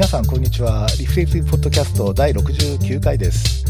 [0.00, 0.86] 皆さんこんにちは。
[0.98, 3.66] リフレクティブポッドキャスト第69回です。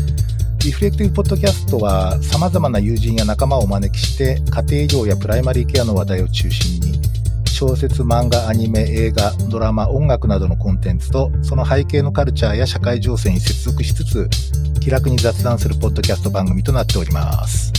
[0.64, 7.00] リフレクティブポッドキャストは様々な友人や仲間をお招きして家庭医療やプライマリーケアの話題を中心に
[7.48, 14.30] 小説、漫画、アニメ、映画、ドラマ、音楽などのコンテンツとその背景のカルチャーや社会情勢に接続しつつ
[14.78, 17.72] 気楽に雑談するポッドキャスト番組となっております。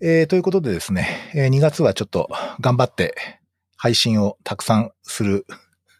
[0.00, 2.28] えー、ということでですね、えー、2月はちょっと
[2.60, 3.37] 頑張って
[3.78, 5.46] 配信をたくさんする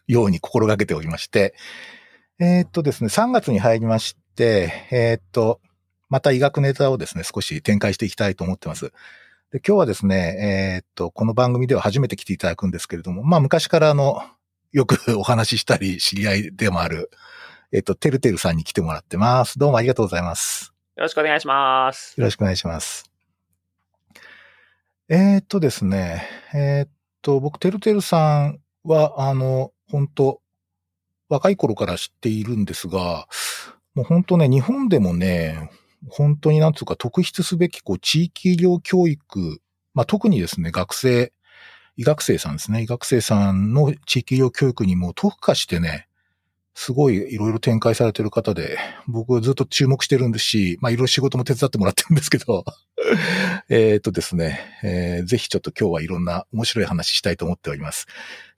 [0.05, 1.55] ように心がけておりまして、
[2.39, 5.61] えー、っとですね、3月に入りまして、えー、っと、
[6.09, 8.91] また医学ネタをですね、少し展開していきたいと思ってます。
[9.51, 14.21] で今日はですね、えー、っと、この番組では初めて来ていただくんですけれども、まあ昔からあの、
[14.71, 17.09] よくお話ししたり知り合いでもある、
[17.71, 19.57] えっと、てるてるさんに来てもらってます。
[19.57, 20.73] どうもありがとうございます。
[20.95, 22.19] よろしくお願いします。
[22.19, 23.11] よろしくお願いします。
[25.07, 26.89] えー、っとですね、えー、っ
[27.21, 30.41] と、僕、てるてるさんは、あの、本当
[31.29, 33.27] 若い頃から知っているんですが、
[33.93, 35.69] もう本当ね、日本でもね、
[36.09, 39.61] 本当になんつうか特筆すべき、こう、地域医療教育、
[39.93, 41.31] まあ、特にですね、学生、
[41.97, 46.08] 医学生さんですね、医学生さんの地域医療教育にも特化してね、
[46.73, 52.63] すごいいろいろ展開されてる方で、僕はずっと注目してるんですし、まあいろいろ仕事も手伝ってもらってるんですけど、
[53.69, 58.07] えっとですね、えー、ぜひちょっと今日はいろんな面白い話したいと思っております。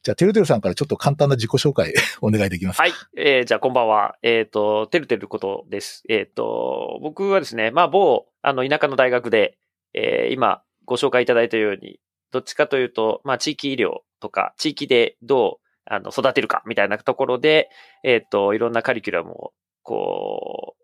[0.04, 2.84] じゃあ、てるてるさんからちょっと簡単な自己紹介 お願いできますか？
[2.84, 2.94] はい。
[3.16, 4.16] えー、じゃあ、こんばんは。
[4.24, 6.04] えっ、ー、と、てるてることです。
[6.10, 9.58] えっ、ー、と、僕はですね、まあ、某、あの、田舎の大学で、
[9.94, 12.00] えー、今、ご紹介いただいたように、
[12.32, 15.61] どっちかというと、まあ、地域医療とか、地域でどう
[15.94, 17.70] あの、育てるか、みたいなところで、
[18.04, 19.54] えっ、ー、と、いろんなカリキュラムを、
[19.84, 20.76] こ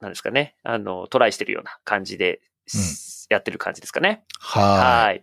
[0.00, 2.40] う、なんですかね、あの、トライしてるような感じで、
[2.74, 2.80] うん、
[3.28, 4.24] やってる感じですかね。
[4.40, 5.22] はい。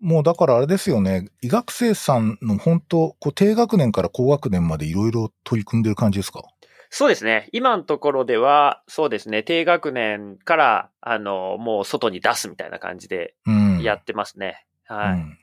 [0.00, 6.42] もうだからあれですよね、医学生さんの本当、こう低学年から高学年までいろいろ取り組んでる感じですか？
[6.90, 7.48] そうですね。
[7.52, 13.36] 今のところでは、そうですね、低学年から、あの、もう外に出すみたいな感じで
[13.80, 14.66] やってますね。
[14.90, 15.38] うん、はい、うん、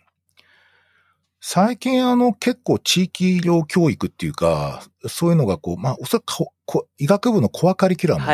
[1.42, 8.26] 最近あの結構地域医療教育っていうか、そういうのがこう、まあおそらく医学部のコアカリキュラム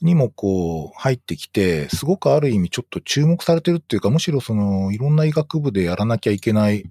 [0.00, 6.84] にもこう入ってきて、すごくある意味ちょっと注目されてるっていうか、むしろそのいろんな医学部でやらなきゃいけない、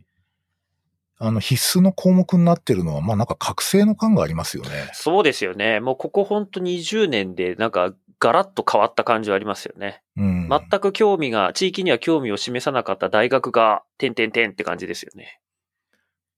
[1.18, 4.70] あの必須の項目になってるのは、まあなんか覚醒の感がありますよね。
[4.94, 5.80] そうですよね。
[5.80, 7.94] もうここ本当20年でなんか
[8.24, 10.02] ガラッと変わった感じはありますよね。
[10.16, 15.42] うん、全く興味が、地域には興味を示さなかった大学が、てんてんてんって感じですよね。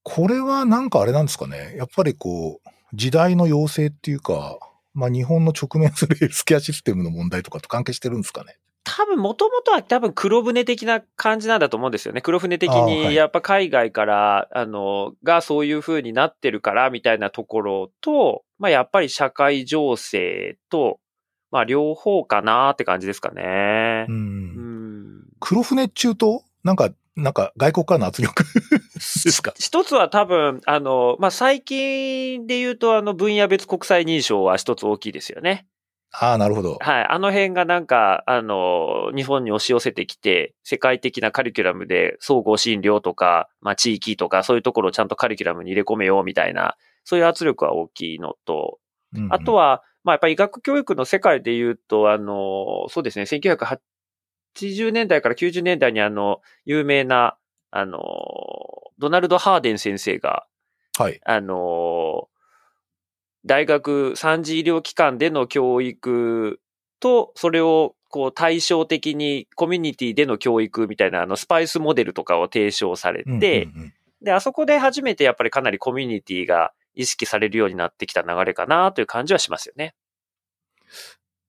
[0.02, 1.76] これはなんかあれなんですかね。
[1.78, 4.58] やっぱりこう、時代の要請っていうか、
[4.96, 8.58] まあ日本の直面するヘルスケアシステムの問題とかと関係してるんですかね。
[8.84, 12.22] 多分、もともとは多分黒船的な感じなんだと思うんですよね。
[12.22, 21.00] 黒船的に、やっぱ海外から、あの、がそういう風になってるから、みたいなところと、まあやっぱり社会情勢と、
[21.56, 24.06] まあ、両方かなって感じですかね。
[24.10, 24.16] うん。
[24.16, 28.44] うん、黒船中東なんか、なんか外国からの圧力
[28.94, 29.54] ですか？
[29.58, 35.66] 一つは多分、あの、まあ、最近で言うと、あの、分野別国際認証は一つ大きいですよね。
[36.12, 36.78] ああ、なるほど。
[36.82, 37.06] はい。
[37.10, 48.80] あの辺がなんか、あの、日本に押し寄せてきて、世界的なカリキュラムで総合診療とか、まあ、地域とか、そういうところをちゃんとカリキュラムに入れ込めようみたいな、そういう圧力は大きいのと、
[49.16, 57.38] うんうん、あとは、まあやっぱり医学教育の世界で言うと、あの、そうですね、1980年代から90年代にあの、有名な、
[57.72, 58.00] あの、
[59.00, 60.46] ドナルド・ハーデン先生が、
[60.98, 61.20] はい。
[61.26, 62.30] あの、
[63.46, 66.62] 大学三次医療機関での教育
[67.00, 73.68] と、それをこう対照的にコミュニティでの教育みたいなあのスパイスモデルとかを提唱されて、
[74.22, 79.96] で、あそこで初めてやっぱりかなりコミュニティが意識されるようになってきた流れかなという感じはしますよね。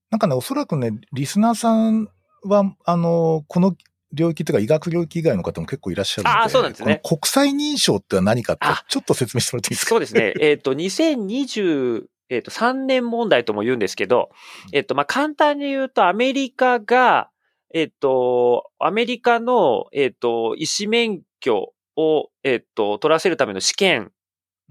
[0.09, 2.09] なんかね、おそらくね、リスナーさん
[2.43, 3.75] は、あの、この
[4.13, 7.01] 領域というか医学領域以外の方も結構いらっしゃるので、あそうなんですね。
[7.03, 9.89] 国際認証って何かってちょっと説明してもらっていいですか？
[9.89, 10.33] そうですね。
[10.39, 14.29] えっ、ー、と、2020、えっ、ー、と、3年問題とも言うんですけど、
[14.71, 17.29] えっ、ー、と、まあ、簡単に言うと、アメリカが、
[17.73, 24.11] えっ、と、アメリカの、えっ、と、医師免許を、えっ、と、取らせるための試験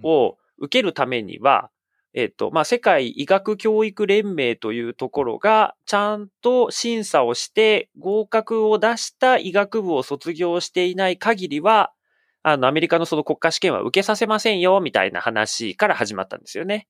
[0.03, 1.70] を受けるためには、
[2.17, 11.93] えっ、と、まあ、世界医学教育連盟というところが、ちゃんと審査をして合格を出した医学部を卒業していない限りは、
[12.43, 16.88] あの、アメリカのその国家試験は受けさせませんよ、みたいな話から始まったんですよね。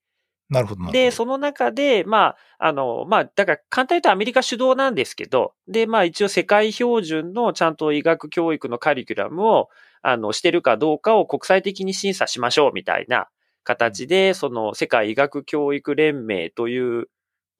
[0.48, 0.92] なるほど。
[0.92, 9.70] で、その中で、まあ、あの、まあ、だから簡単に言うとアメリカ主導なんですけど、で、まあ一応世界標準のちゃんと医学教育のカリキュラムを、
[10.02, 13.26] あの、してるかどうかを国際的に審査しましょうみたいな
[13.66, 17.08] 形で、その世界医学教育連盟という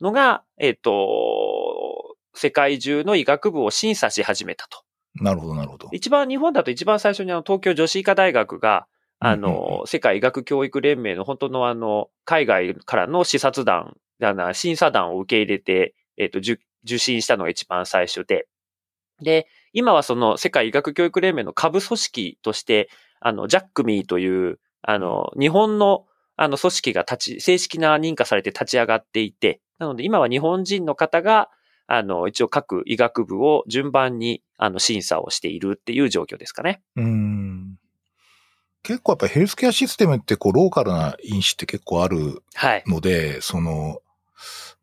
[0.01, 4.79] のが、えっ、と、世界中の医学部を審査し始めたと。
[5.15, 5.89] なるほど、なるほど。
[5.93, 8.87] 一番、日本だと一番最初にあの、東京女子医科大学が、
[9.19, 13.97] あの、世界医学教育連盟の本当のあの、海外からの視察団、
[14.55, 18.47] 審査団を受け入れて、えっ、と、受受診したのが一番最初で。
[19.21, 22.89] で、今はその世界医学教育連盟の下部組織として、
[23.19, 26.07] あの、ジャックミーという、あの、日本の、
[26.37, 31.51] あの、組織が立ち、正式な認可されて立ち上がっていて、なので今は日本人の方が、
[31.89, 36.83] あの、一応各医学部を順番に、あの、審査をしているっていう状況ですかね。
[36.95, 37.79] うーん。
[38.85, 42.85] 結構やっぱりヘルスケアシステムってこうローカルな因子って結構あるはい。
[42.87, 44.01] ので、その、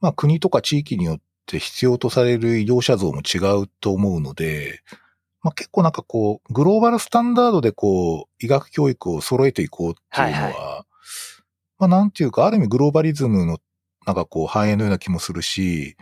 [0.01, 4.81] まあ国とか地域によって必要とされる医療者像も違うと思うので、
[5.43, 10.53] まあ結構なんかこう、グローバルスタンダードでこう、医学教育を揃えていこうっていうのは、はい
[11.79, 13.57] まあなんていうか、ある意味グローバリズムの
[14.05, 15.97] なんかこう反映のような気もするし、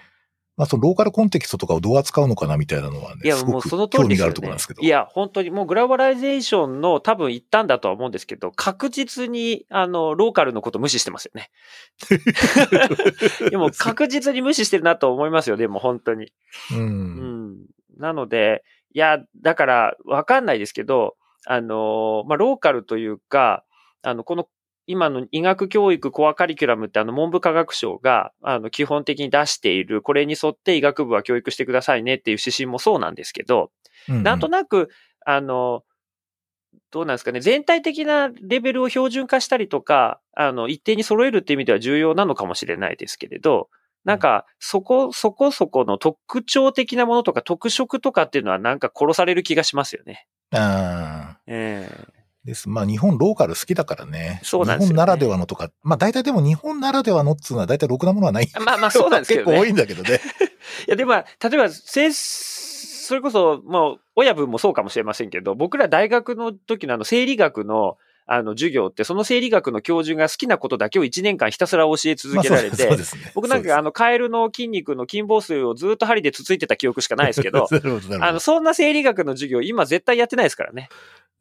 [0.57, 4.81] まあそのローカルコンテキストとかをどう扱うのかなみたいなのはね、いや、もうその通興味があるところなんですけど。。
[4.83, 11.49] いや、本当にもうグローバライゼーションの多分一端だとは思うんですけど、確実に、あの、ローカルのこと無視してますよね。
[13.49, 16.31] でも確実に無視してるなと思いますよ、でも本当に。
[16.73, 16.75] う。
[16.75, 17.57] うんん。
[17.97, 21.15] なので、いや、だから、わかんないですけど、
[21.45, 23.63] あの、まあ、ローカルというか、
[24.01, 24.47] あの、この、
[24.87, 33.71] 今の医学教育コアカリキュラムってあの文部科学省があの基本的に出している、これに沿って医学部は教育してくださいねっていう指針もそうなんですけど、
[34.09, 34.89] うんなんとなく、
[35.25, 35.83] あの、
[36.89, 43.69] どうなんですかね、全体的なレベルを標準化したりとか、あの、一定に揃えるっていう意味では重要なのかもしれないですけれど、
[44.03, 50.27] なんか、そこ、そこそこの特徴的なものとか特色とかっていうのはなんか殺される気がしますよね。
[50.51, 51.39] ああ。
[51.47, 52.69] ええです。
[52.69, 54.39] まあ日本ローカル好きだからね。
[54.43, 58.49] そうなんですよね日本ならではのとか、まあ大体でも日本ならではのっつうのは大体ろくなものはない。
[58.65, 59.57] まあまあそうなんですけどね。
[59.57, 60.19] 結構多いんだけどね。
[60.87, 67.97] いや、でも、例えば、それこそ、もう、親分もそうかもしれませんけど、僕ら大学の時のあの、生理学の、
[68.33, 73.03] あの、授業って、その生理学の教授が好きなことだけを1年間ひたすら教え続けられて、まあね。
[73.35, 78.23] 僕なんか、あの、の、カエルの筋肉の筋房数をずっと針でつついてた記憶しかないですけど、 ど。
[78.23, 80.87] あの、そんな生理学の授業、今絶対やってないですからね。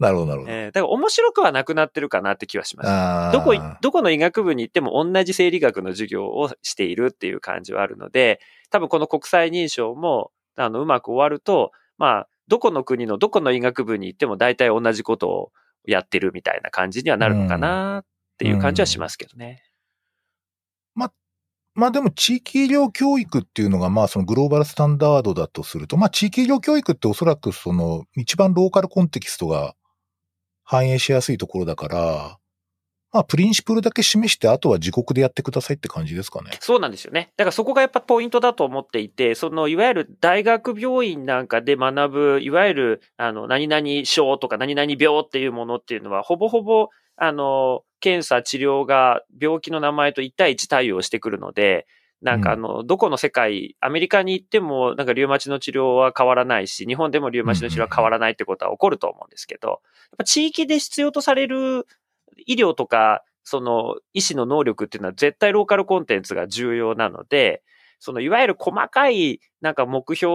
[0.00, 0.52] なるほど、なるほど。
[0.52, 3.38] えーだから面白くはなくなってるかなって気はします。
[3.38, 8.40] どこい、どこの医学部に行っても同じ生理学の授業をしているっていう感じはあるので、
[8.70, 15.52] 多分この国際認証も、あの、うまく終わると、まあ、どこの国のどこの医学部に行っても大体同じことを
[15.86, 18.04] やってるみたいな感じにはなるのかなっ
[18.38, 19.62] ていう感じはしますけどね。
[21.74, 29.74] まあでも地域医療教育っていうのがまあそのグローバルスタンダードだとすると、まあ地域医療教育っておそらくその一番ローカルコンテキストが
[30.64, 32.38] 反映しやすいところだから、
[33.12, 36.50] まあプリンシプルだけ示してあとは自国でやってくださいって感じですかね。
[36.60, 37.32] そうなんですよね。
[37.36, 51.86] だからそこがやっぱポイントだと思っていて、そのいわゆる大学病院なんかで学ぶ、いわゆるあの何々症とか何々病っていうものっていうのは、ほぼほぼあの検査治療が病気の名前と1対1対応してくるので、
[52.22, 59.78] なんかあの、どこの世界、アメリカに行っても、なんかリウマチの治療は変わらないし、日本でもリウマチの治療は変わらないってことは起こると思うんですけど、やっ
[60.18, 61.86] ぱ地域で必要とされる
[62.46, 67.62] 医療とか、その医師の能力っていうのは絶対ローカルコンテンツが重要なので、
[67.98, 70.32] そのいわゆる細かいなんか目標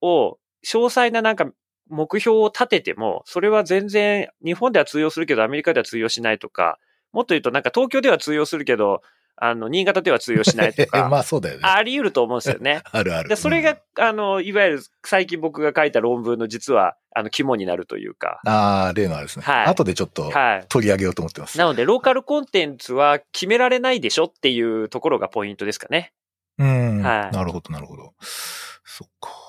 [0.00, 1.50] を、詳細ななんか
[1.88, 6.78] 目標を立てても、それは全然日本では通用するけどアメリカでは通用しないとか、
[7.12, 9.02] もっと言うとなんか東京では通用するけど、
[9.40, 11.62] あの、新潟では通用しないとか、 まあそうだよね。
[11.64, 12.82] あり得ると思うんですよね。
[12.90, 13.28] あるある。
[13.28, 18.40] で、それが、あの、いわゆる最近僕が書いた論文の実は、あの、肝になるというか。
[18.44, 19.44] うん、ああ、例のあれですね。
[19.44, 20.66] はい後でちょっとはい。
[20.68, 21.58] 取り上げようと思ってます。
[21.58, 26.12] なので、ローカルコンテンツは決められないでしょっていうところがポイントですかね。
[26.58, 27.02] うん。
[27.02, 28.14] はいなるほど、なるほど。
[28.20, 29.48] そっか。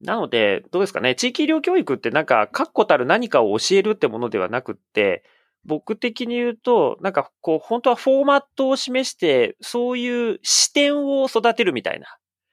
[0.00, 1.14] なので、どうですかね。
[1.14, 5.24] 地域医療教育ってなんか、確固たる何かを教えるってものではなくって、
[5.64, 12.06] 僕的に言うと、なんかこう、本当はフォーマットを示して、そういう視点を育てるみたいな。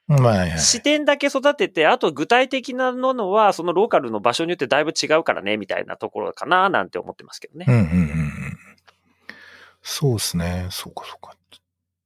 [0.08, 0.60] まあ、はいはい。
[0.60, 7.72] 視点だけ育てて、あと具体的なものは、そのローカルの場所によってだいぶ違うからね、みたいなところかな、なんて思ってますけどねう。
[7.72, 8.58] んうんうんうん。
[9.82, 10.68] そうですね。
[10.70, 11.36] そうかそうか。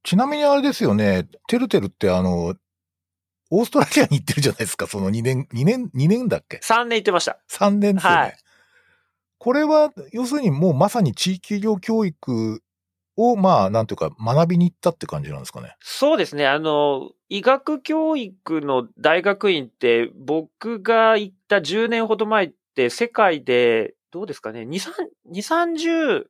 [0.04, 1.28] ちなみにあれですよね。
[1.46, 2.54] てるてるってあの、
[3.50, 4.86] オーストラリアに行ってるじゃないですか。
[4.86, 7.38] その2年、2年、2年だっけ？3年言ってました。
[7.50, 8.16] ?3 年ですよね。
[8.18, 8.36] はい
[9.42, 12.62] これは、要するにもうまさに地域医療教育
[13.16, 15.74] を、まあ、なんていうか、学びに行ったって感じなんですかね？
[15.80, 16.46] そうですね。
[16.46, 24.92] あの、医学教育の大学院って、僕が行った10年ほど前って、世界でどうですかね、2、3、
[25.32, 26.24] 2、30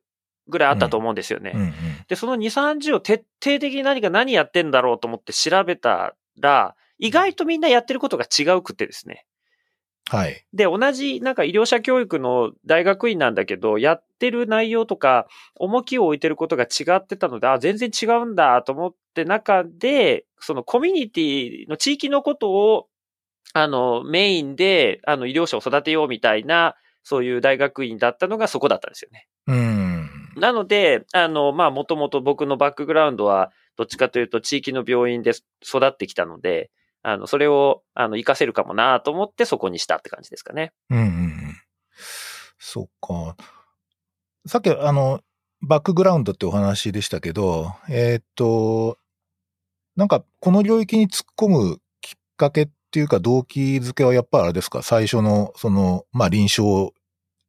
[0.47, 1.51] ぐらいあったと思うんですよね。
[1.53, 1.71] うんうん。
[2.07, 9.27] で、その2、30を徹底的に何か何やってんだろうと思って調べたら、意外とみんなやってることが違うくてですね。
[10.09, 10.45] はい。
[10.53, 22.87] で、同じなんか医療者教育の大学院なんだけど、やってる内容とか、重きを置いてることが違ってたので、あ、全然違うんだと思って中で、そのコミュニティの地域のことを、
[23.53, 29.27] あの、メインで、あの、医療者を育てようみたいな、そういう大学院だったのがそこだったんですよね。
[29.47, 30.09] うん。
[30.37, 35.31] なので、あの、まあ、もともと僕のバックグラウンドは、どっちかというと地域の病院で
[35.63, 36.69] 育ってきたので、
[37.03, 40.71] あの、それを、あの、活かせるかもなと思ってそこにしたって感じですかね。
[40.89, 41.57] うんうんうん。
[42.57, 43.35] そっか。
[44.47, 45.21] さっき、あの、
[45.61, 48.97] バックグラウンドってお話でしたけど、えーっと、
[49.95, 54.81] なんか、この領域に突っ込むきっかけっていうか動機づけはやっぱりあれですか？
[54.81, 56.93] 最初の、その、まあ、臨床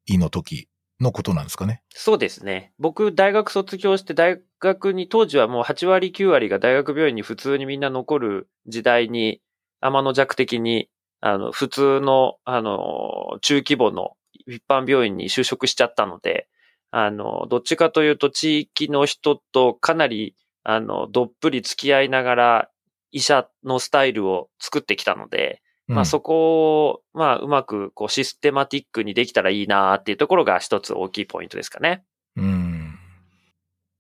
[0.07, 0.69] 医の時
[1.01, 1.83] のことなんですかね？
[1.91, 2.73] そうですね。
[2.79, 9.41] 僕、大学卒業して大学に、当時はもう8割9割が大学病院に普通にみんな残る時代に、
[9.81, 10.89] 天の弱的に、
[11.21, 14.17] あの、普通の、あの、中規模の
[14.47, 16.49] 一般病院に就職しちゃったので、
[16.91, 22.71] あの、どっちかというと地域の人とかなり、あの、どっぷり付き合いながら
[23.13, 32.05] 医者のスタイルを作ってきたので、まあそこを、まあうまくこうシステマティックにできたらいいなっていうところが一つ大きいポイントですかね。
[32.37, 32.99] うん。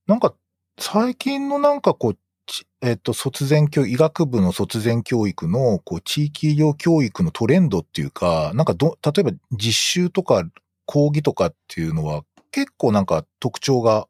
[0.06, 0.34] なんか、
[0.78, 10.44] 最近のなんかこう、ちえっと、卒前教育、医学部の卒前教育の、こう、地域医療教育のトレンドっていうか、なんかど、例えば実習とか
[10.84, 14.06] 講義とかっていうのは、結構なんか特徴が、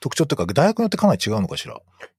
[0.00, 1.78] 特徴っていうか、大学によってかなり違うのかしら？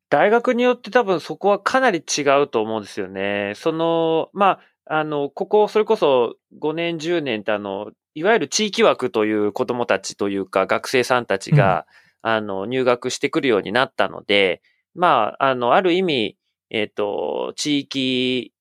[0.10, 3.54] 大学によって多分そこはかなり違うと思うんですよね。
[3.56, 11.88] その、まあ、あの、ここ、それこそ5年、10年ってあの、いわゆる地域枠という子供たちというか学生さんたちが、
[12.28, 14.64] あの、入学してくるようになったので、
[14.96, 16.38] まあ、あの、ある意味、
[16.72, 18.52] えっ、と、地域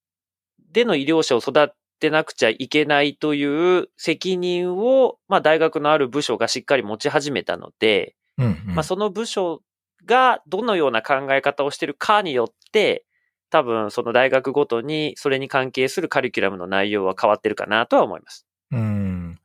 [0.71, 8.75] での医療者を育てなくちゃいけないという責任を、まあ、大学のある部署がしっかり持ち始めたので、うん、うん。
[8.75, 9.63] まあ、その部署
[10.05, 13.07] がどのような考え方をしているかによって、
[13.49, 18.47] 多分その大学ごとにそれに関係するカリキュラムの内容は変わってるかなとは思います。
[18.73, 19.39] うん。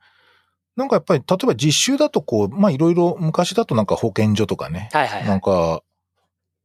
[0.80, 5.42] なんかやっぱり、例えば実習だとこう、まあいろいろ、昔だとなんか保健所とかね、はいはい、はなんい。
[5.42, 5.84] か、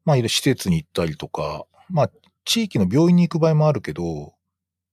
[0.04, 2.10] まあ、いろいろ施設に行ったりとか、まあ、
[2.44, 4.34] 地域の病院に行く場合もあるけど、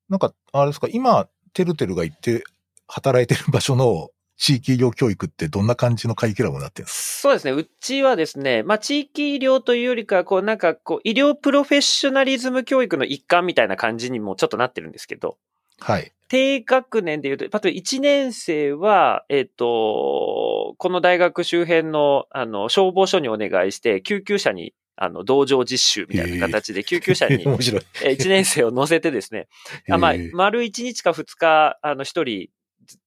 [0.09, 2.43] なんか、あれですか、今、てるてるが行って
[2.87, 7.51] 働いてる場所の地域医療教育ってどんな感じのカリキュラムになってるんですそうですね。
[7.51, 15.37] うちはですね、まあ、地域医療というよりかは、こう、なんか、こう、医療プロフェッショナリズム教育の一環みたいな感じにもちょっとなってるんですけど、か
[15.81, 16.11] はい。
[16.29, 27.81] 低学年で言うと、例えば1年生は、えっ、と、この大学周辺の、あの、消防署にお願いして、救急車に、あの、同乗実習みたいな形で、救急車に、 面白い。
[28.05, 29.49] え1年生を乗せてですね、
[29.91, 32.49] あまあ丸1日か2日、あの、1人、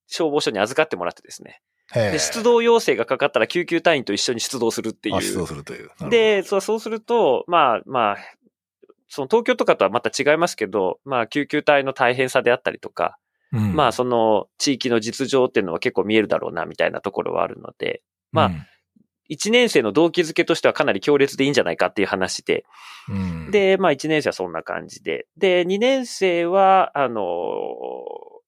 [0.07, 1.63] 消防署に預かってもらってですね。
[1.95, 5.47] で、出動要請がかかったら救急隊員と一緒に出動するっていあ、出動う。
[5.47, 5.91] するという。
[6.11, 8.17] で、そうそうすると、まあまあ、
[9.15, 13.17] その東京とかとはまた違いますけど、まあ救急隊の大変さであったりとか、
[13.53, 13.77] うん。
[13.77, 18.03] まあその地域の実情っていうのは結構見えるだろうなみたいなところはあるので、
[18.33, 18.51] まあ
[19.31, 22.65] 1年生の動機づけとしてはかなり強烈でいいんじゃないかっていう話で、
[23.09, 23.17] うん。
[23.17, 23.19] う
[23.49, 28.41] ん、で、まあ1年生はそんな感じで、で、2年生は、あの、お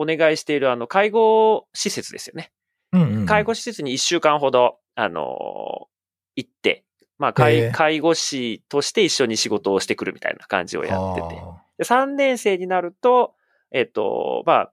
[0.00, 2.50] 願いしているあの介護施設ですよね。
[2.92, 3.14] うんうん。
[3.18, 5.86] うん介護施設に1週間ほど、あの、
[6.34, 6.84] 行って、
[7.18, 11.26] まあへ介、え介護士として一緒に仕事をしてくるみたいな感じをやってて。
[11.40, 13.34] あで3年生になると、
[13.70, 14.72] えっと、まあ、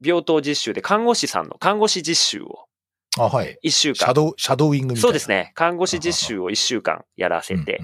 [0.00, 3.58] 病棟実習で看護師さんの看護師実習をーあ、はい。
[3.64, 3.94] 1週間。
[3.96, 5.02] シャドウ、シャドウイングみたいな。
[5.02, 5.52] そうですね。
[5.54, 7.80] 看護師実習を1週間やらせて。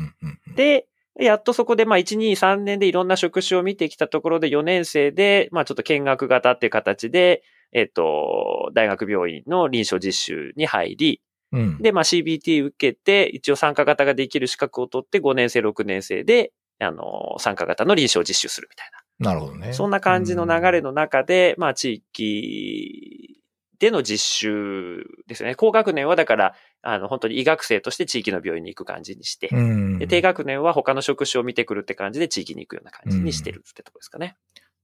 [0.55, 0.87] で、
[1.19, 11.21] やっとそこで、まあ、1、2、3年でいろんな職種を見てきたところで、4年生で、まあ、ちょっと見学型っていう形で、えっと、大学病院の臨床実習に入り、
[11.55, 19.69] うん、で、まあ、CBT 受けて、一応参加型ができる資格を取って、5年生、6年生で、あの、参加型の臨床実習するみたいなるほどね。
[19.69, 19.73] な。
[19.73, 23.41] そんな感じの流れの中で、まあ、地域
[23.79, 25.55] での実習ですよね。
[25.55, 29.99] 高学年はだから、あの、本当に医学生として地域の病院に行く感じにして、うん。
[29.99, 34.37] で低学年は他の職種を見てくるって感じで地域に行くような感じにしてるってとこですかね。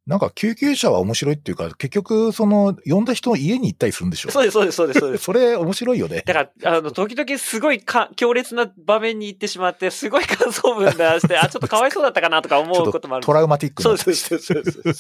[0.06, 5.24] なんか救急車は面白いっていうか、結局、その、呼んだ人の家に行ったりするんでしょそうです、そうです、そうです、そうです。
[5.24, 6.22] それ面白いよね。
[6.26, 13.26] だから、あの、時々すごいか強烈な場面に行ってしまって、すごい感想文出して、あ、ちょっとかわいそうだったかなとか思うこともある。
[13.26, 14.94] トラウマティックなそうそうそうそうそう。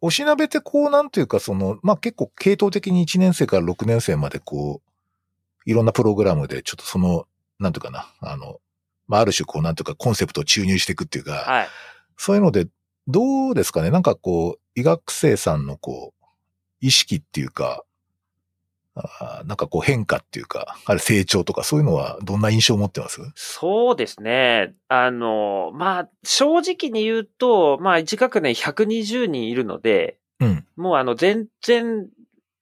[0.00, 7.26] おしなべてこう、なんていうか、その、まあ、結構系統的に1年生から6年生までこう、いろんなプログラムで、ちょっとその、
[7.58, 8.60] なんていうかな、あの、
[9.08, 11.68] まあ、ある種こう、なんていうか、コンセプトを注入していくっていうか、はい。
[12.16, 12.68] そういうので、
[13.08, 13.90] どうですかね？
[13.90, 16.24] なんかこう、医学生さんのこう、
[16.80, 17.82] 意識っていうか、
[18.94, 23.20] あーなんかこう変化っていうか、あれ成長とかそういうのはどんな印象を持ってます？
[23.34, 24.74] そうですね。
[24.88, 30.66] あの、まあ、正直に言うと、まあ、1学年120人いるので、うん。
[30.76, 32.08] もうあの、全然、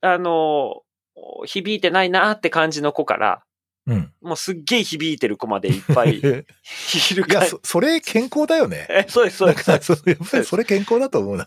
[0.03, 0.83] あの、
[1.47, 3.43] 響いてないなって感じの子から、
[3.87, 4.13] うん。
[4.21, 6.47] もうすっげえ響いてる子までいっぱい いる
[7.29, 8.87] いや、かそ、それ健康だよね。
[8.91, 9.71] え、そうです、そうです。
[9.71, 11.47] やっぱりそれ健康だと思うな。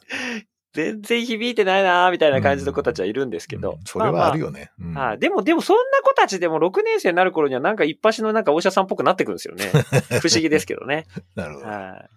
[0.74, 3.72] 全然響いてないなみたいな感じの子たちはいるんですけど。
[3.72, 4.46] うんそれはあるよ。
[4.46, 4.72] よね。
[4.80, 5.20] うんはい。
[5.20, 9.66] でも、でもそんな子たちでも6年生になる頃にはなんか一発のなんかお医者さんっぽくなってくるんですよね。
[10.22, 11.06] 不思議ですけどね。
[11.36, 11.66] なるほど。
[11.66, 12.10] はい。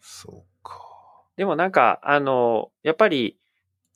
[0.00, 0.80] そうか。
[1.36, 3.38] でもなんか、あの、やっぱり、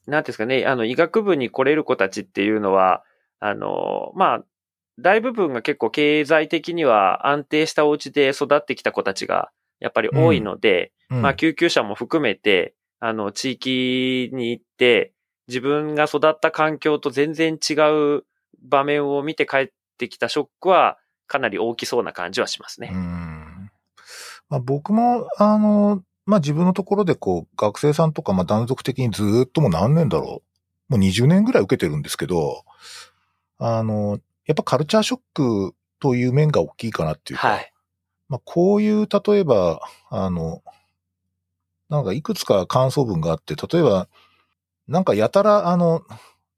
[0.07, 3.03] なんですかね、あの、医学部に来れる子たちっていうのは、
[3.41, 4.45] あの、まあ、
[4.99, 15.13] 大部分が結構経済的には安定したお家で育ってきた子たちが、やっぱり多いので、うんまあ、救急車も含めて、あの、地域に行って、
[15.49, 17.75] 自分が育った環境と全然違
[18.19, 18.25] う
[18.63, 22.91] 場面を見て帰ってきたショックは、かなり大きそうな感じはしますうね。
[22.91, 23.71] ん。
[24.49, 30.43] まあ、僕も、あの、まあ、自分のところでこう、学生さんとか、まあ、断続的にずーっともう何年だろ
[30.89, 30.93] う。
[30.93, 32.65] もう20年ぐらい受けてるんですけど、
[33.59, 37.73] あの、やっぱカルチャーショックという面が大きいかなっていうか、はい。
[38.29, 39.81] まあ、こういう、例えば、
[40.11, 40.63] あの、
[41.89, 44.09] なんかいくつか感想文があって、例えば、
[44.89, 46.03] なんかやたら、あの、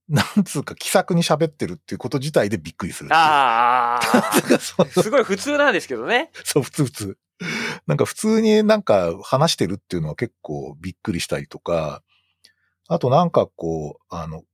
[0.09, 3.11] なんつうか気さくに喋ってるっていうこと自体でびっくりする。
[3.13, 6.31] ああ、 すごい普通なんですけどね。
[6.45, 7.19] そう、普通普通。
[7.87, 12.03] なんか普通になんか話してるっていうのは結構びっくりしたりとか、
[12.87, 14.45] あとなんかこう、あの、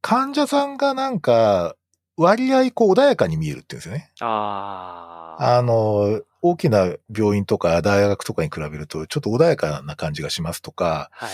[0.00, 1.74] 患者さんがなんか
[2.16, 4.10] 割合こう穏やかに見えるっていうんですよね。
[4.20, 5.58] ああ。
[5.58, 11.30] あの、大きな病院とか大学とかに比べるとちょっと穏やかな感じがしますとか、はい。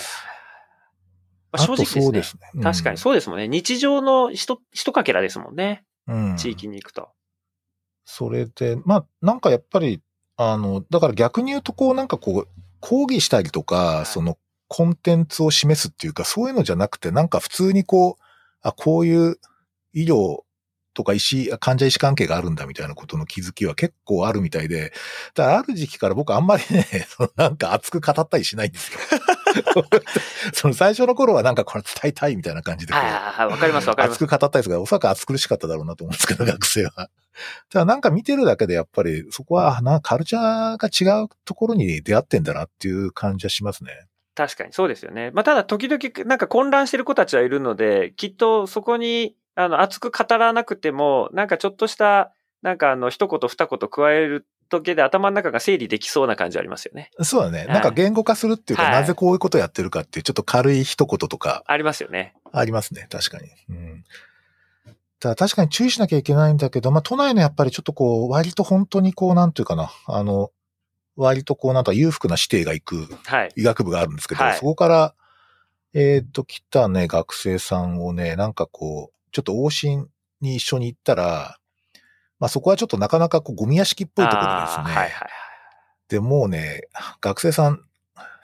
[1.52, 2.02] まあ、正直ですね。
[2.02, 2.50] そうですね。
[2.54, 3.48] うん確かにそうですもんね。
[3.48, 5.84] 日常のひと、ひとかけらですもんね。
[6.08, 7.10] うん地域に行くと。
[8.04, 10.02] それで、まあ、なんかやっぱり、
[10.36, 12.48] あの、だから逆に言うと、こう、なんかこう、
[12.80, 18.22] 講義したりとか、いその、コンテンツを示すっていうか、そういうのじゃなくて、なんか普通にこう、
[18.62, 19.38] あ、こういう
[19.92, 20.42] 医療
[20.94, 24.92] とか医師、患者医師関係があるんだみたいなことの気づきは結構あるみたいで、
[25.34, 28.98] だからある時期から僕あんまりね、そ のなんか熱く語ったりしないんですよ。
[30.54, 33.46] その最初の頃はなんかこれ伝えたいみたいな感じでこう、はいはいはい。
[33.48, 34.22] わかりますわかります。
[34.22, 37.10] 熱く語ったりするから、おそらく熱苦しかっただろうなと思うんですけど、学生は。
[37.70, 44.06] ただなんか見てるだけでやっぱりそこはなカルチャーが違うところに出会ってんだなっていう感じはしますね。
[44.34, 45.30] 確かにそうですよね。
[45.32, 57.10] まあ、ただ時々なんか混乱してる子たちはいるので、きっとそこに、あの、熱く語らなくても、なんかちょっとした、なんかあの、一言二言加えるだけで頭の中が整理できそうな感じありますよね。
[57.20, 57.64] そうだね。
[57.64, 62.34] いなんか言語化するっていうか、はいなぜこういうことやってるかっていうちょっと軽い一言とかありますよね。
[62.52, 63.06] ありますね。
[63.10, 63.48] 確かに。
[63.68, 64.04] うん。
[65.20, 70.50] ただ確かに注意しなきゃいけないんだけど、まあ都内のやっぱりちょっとこう、割と本当にこう、なんていうかな、あの、
[71.16, 73.52] 割とこうなんか裕福な指定が行くはい。
[73.56, 75.14] 医学部があるんですけど、はいそこから、
[75.94, 80.08] えっ、と、来たね、学生さんをね、なんかこう、ちょっと往診
[80.40, 81.58] に一緒に行ったら、
[82.38, 84.84] まあそこはちょっとなかなかこうゴミ屋敷っぽいところでですね。
[84.84, 85.28] あーはいはい
[86.12, 86.82] で、もうね、
[87.22, 87.80] 学生さん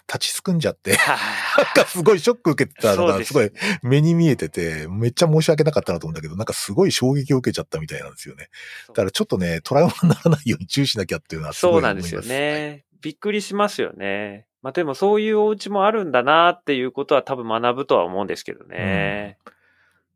[0.09, 1.15] 立ちすくんじゃって、は
[1.61, 1.65] い。
[1.65, 8.49] なんか すごいショック受けてたのがすごい目に見えてて、めっちゃ申し訳なかったなと思うんだけど、なんかすごい衝撃を受けちゃったみたいなんですよね。
[8.89, 12.13] だからちょっとね、トラウマにならないように注意しなきゃっていうのはすごいそう思います。
[12.15, 12.85] なんですよね。
[13.03, 14.47] びっくりしますよね。
[14.63, 19.37] まあでもそういうお家もあるんだなっていうことは多分学ぶとは思うんですけどね。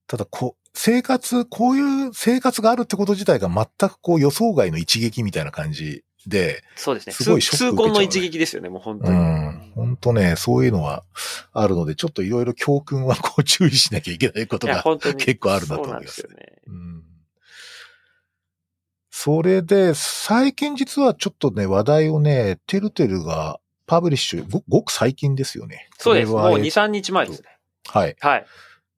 [0.06, 7.12] ただ、こう、生活、こういう生活があるってこと自体が全くこう予想外の一撃みたいな感じで、そうですね。
[7.12, 9.18] すごいショック痛恨の一撃ですよね、もう本当うに。
[9.18, 11.04] ん、本当ね、そういうのは
[11.52, 15.16] あるので、ちょっといろいろ教訓はこう注意しなきゃいけないことが本当に。
[15.16, 16.62] 結構あるなと思いますそうなんですよね。
[16.66, 17.02] うん
[19.14, 25.88] それで、最近実はちょっとね、話題をね、てるてるが publish、ごごく最近ですよね。
[25.98, 26.32] そうです。
[26.32, 27.48] もう2、これはえ3日前ですね。
[27.86, 28.16] はい。
[28.18, 28.46] はい。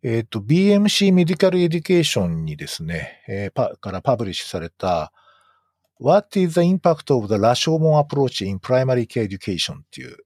[0.06, 5.12] えっ、と、BMC メディカルエデュケーションにですね、えーパから publish された
[5.98, 10.18] What is the impact of the 羅生門 approach in primary care education っていう、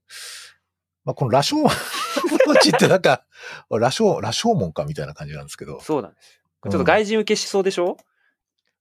[1.05, 3.23] まあ、このラショーモンアプローチってなんか、
[3.69, 6.71] ラショー、ラショーモンかみたいな感じなんですけど、そうなんですよ。
[6.71, 7.95] ちょっと外人受けしそうでしょ、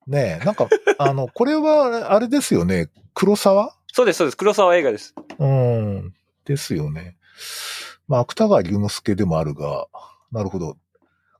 [0.08, 3.72] ねえ、なんか、あの、これは、あれですよね、黒沢？
[3.92, 4.36] そうです、そうです。
[4.36, 5.14] 黒沢映画です。
[5.38, 6.12] うん。
[6.44, 7.16] ですよね。
[8.08, 9.86] まあ、芥川龍之介でもあるが、
[10.32, 10.76] なるほど。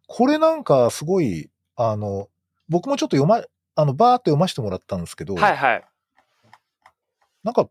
[0.08, 2.28] これなんかすごい、あの、
[2.68, 3.44] 僕もちょっと読ま、
[3.76, 5.84] あの、バーって読ませてもらったんですけど、はいはい。
[7.44, 7.68] なんか、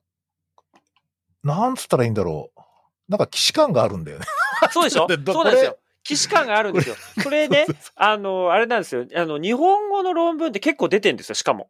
[1.43, 2.61] なんつったらいいんだろう。
[3.09, 4.25] なんか既視感があるんだよね。
[4.71, 5.07] そうでしょ？
[5.33, 5.77] そうなんですよ。
[6.05, 6.95] 既視感があるんですよ。
[7.21, 9.05] それでそうそう、あの、あれなんですよ。
[9.15, 11.69] あの、日本語の論文って結構出てるんですよ、しかも。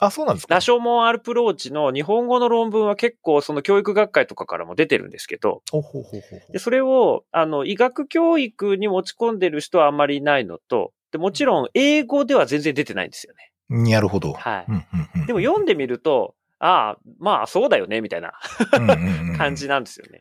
[0.00, 0.54] あ、そうなんですか？
[0.54, 6.02] ラショモンアルプローチの日本語の論文は結構その教育学会とかからも出てるんですけど、ほうほう
[6.46, 13.50] ほで、それを、あの、医学教育に持ち込んでる人はあんまりいないのと、で、もちろん英語では全然出てないんですよね。
[13.68, 14.32] なるほど。
[14.32, 14.64] はい。
[14.68, 14.82] うんうん
[15.16, 18.32] うんでも読んでみると、ああ、まあそうだよね、みたいな
[18.76, 20.20] うんうんうん 感じなんですよね。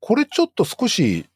[0.00, 1.28] これちょっと少しせ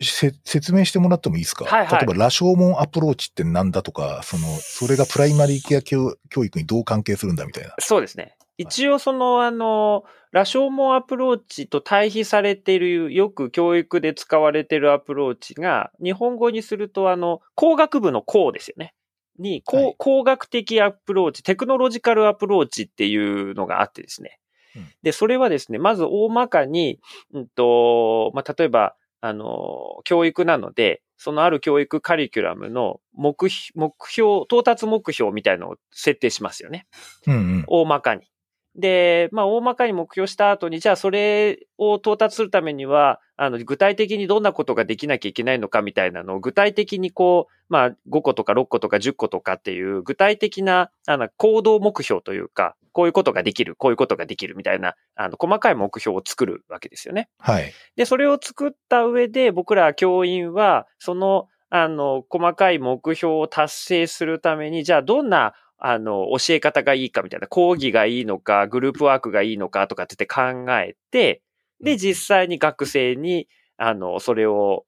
[0.00, 1.64] 説明してもらってもいいですか？
[1.64, 7.74] はいはい例えば、羅生門アプローチってなんだとか、その、それがプライマリーケア教教育にどう関係するんだみたいな。
[7.78, 8.36] そうですね。
[8.58, 18.94] 一応その、あの、羅生門アプローチと対比されている、よく教育で使われているアプローチが、日本語にすると、あの、工学部の工ですよね。
[19.38, 24.38] に、工はい工学的アプローチ、テクノロジカルアプローチっていうのがあってですね。
[24.74, 26.98] うんで、それはですね、まず大まかに、
[27.32, 28.94] うんと、まあ、例えば、
[29.28, 36.86] あの、教育なので、そのある教育カリキュラムの目標、目標、到達目標みたいのを設定しますよね。
[37.26, 37.64] うんうん。
[37.66, 38.28] 大まかに。
[38.76, 57.28] で、まあ、大まかに目標した後に、じゃあそれを到達するためには、あの、具体的にどんなことができなきゃいけないのかみたいなのを具体的にこう、まあ、5個とか6個とか10個とかっていう具体的な、あの、行動目標というか、こういうことができる、こういうことができるみたいな、あの、細かい目標を作るわけですよね。
[57.38, 57.72] はい。
[57.96, 71.42] で、それを作った上で、僕ら教員は、その、あの、細かい目標を達成するために、じゃあどんな、あの、教え方がいいかみたいな、講義がいいのか、グループワークがいいのかとかって言って考えて、
[71.82, 74.84] で、実際に学生に、あの、それを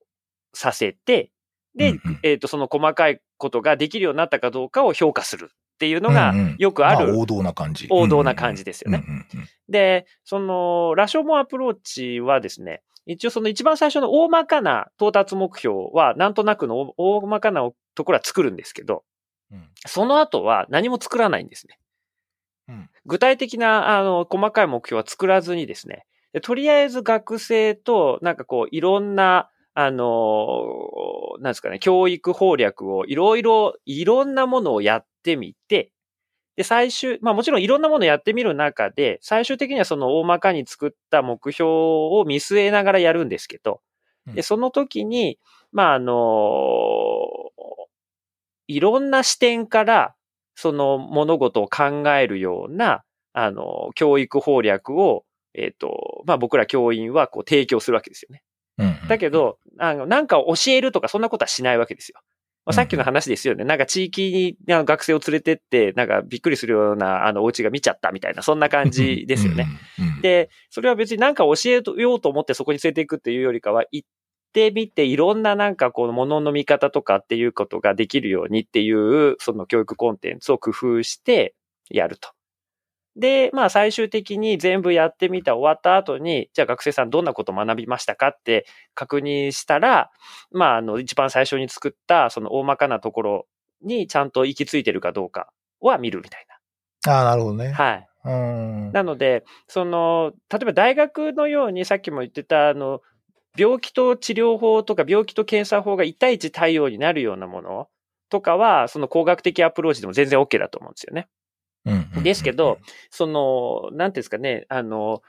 [0.54, 1.30] させて、
[1.74, 7.86] で、えっ、と、その細かいことができるようになったかどうかを評価するっていうのがうんうん、よくある、ま王道な感じ。
[7.90, 9.04] 王道な感じですよね。
[9.06, 19.04] うんうんうんで、その、ラショモンアプローチはですね、一応その一番最初の大まかな到達目標は、なんとなくの大まかなところは作るんですけど、
[19.50, 19.68] うん。
[19.86, 21.78] その後は何も作らないんですね。
[22.68, 22.90] うん。
[23.06, 30.66] 具体的な、あの、細かい目標は作らずにですね、でとりあえず学生と、なんかこう、いろんな、あの、
[31.40, 35.92] なんですかね、教育攻略をいろいろ、いろんなものをやってみて、
[36.56, 43.80] で、最終、まあもちろんいろんなものをやってみる中で、最終的にはその大まかに作った目標を見据えながらやるんですけど、
[44.34, 44.42] で、うん。
[44.42, 45.38] その時に、
[45.72, 46.14] まああの、
[48.68, 50.14] いろんな視点から、
[50.54, 53.02] その物事を考えるような、
[53.32, 58.42] あの、教育攻略を、えっ、と、まあ僕ら教員はこう提供するわけですよね。
[58.78, 62.20] うんうんだけど、あの、なんか教えるとかそんなことはしないわけですよ。
[62.68, 63.64] まあ、さっきうんの話ですよね。
[63.64, 69.66] なんか地域にあの学生を連れてって、なんかびっくりするようなあのお家が見ちゃったみたいな、そんな感じですよね。。
[70.20, 74.04] で、それは別になんか教えようと思ってそこに連れていくっていうよりかは、行
[74.48, 81.54] ってみていろんななんかこう物の見方とかっていうことができるようにっていう、その教育コンテンツを工夫して
[81.90, 82.30] やると。
[83.16, 90.10] で、まあ最終的に全部やってみた終わった後に、じゃあ学生さんどんなこと学びましたかって確認したら、
[90.50, 93.46] まああの一番最初に作ったその大まかなところ
[93.82, 95.48] にちゃんと行き着いてるかどうか
[95.80, 96.46] は見るみたい
[97.06, 97.68] ああ、なるほどね。
[97.68, 97.74] な。
[97.74, 98.08] はい。
[98.24, 98.92] うん。
[98.92, 103.00] なので、その、例えば大学のようにさっきも言ってた、あの、
[103.56, 107.88] 病気と治療法とか病気と検査法が1対1対応になるようなもの
[108.30, 111.28] とかは、その工学的アプローチでも全然 OK だと思うんですよね。
[112.22, 112.78] ですけど、
[113.10, 115.22] その、なんていうんですかね、あの、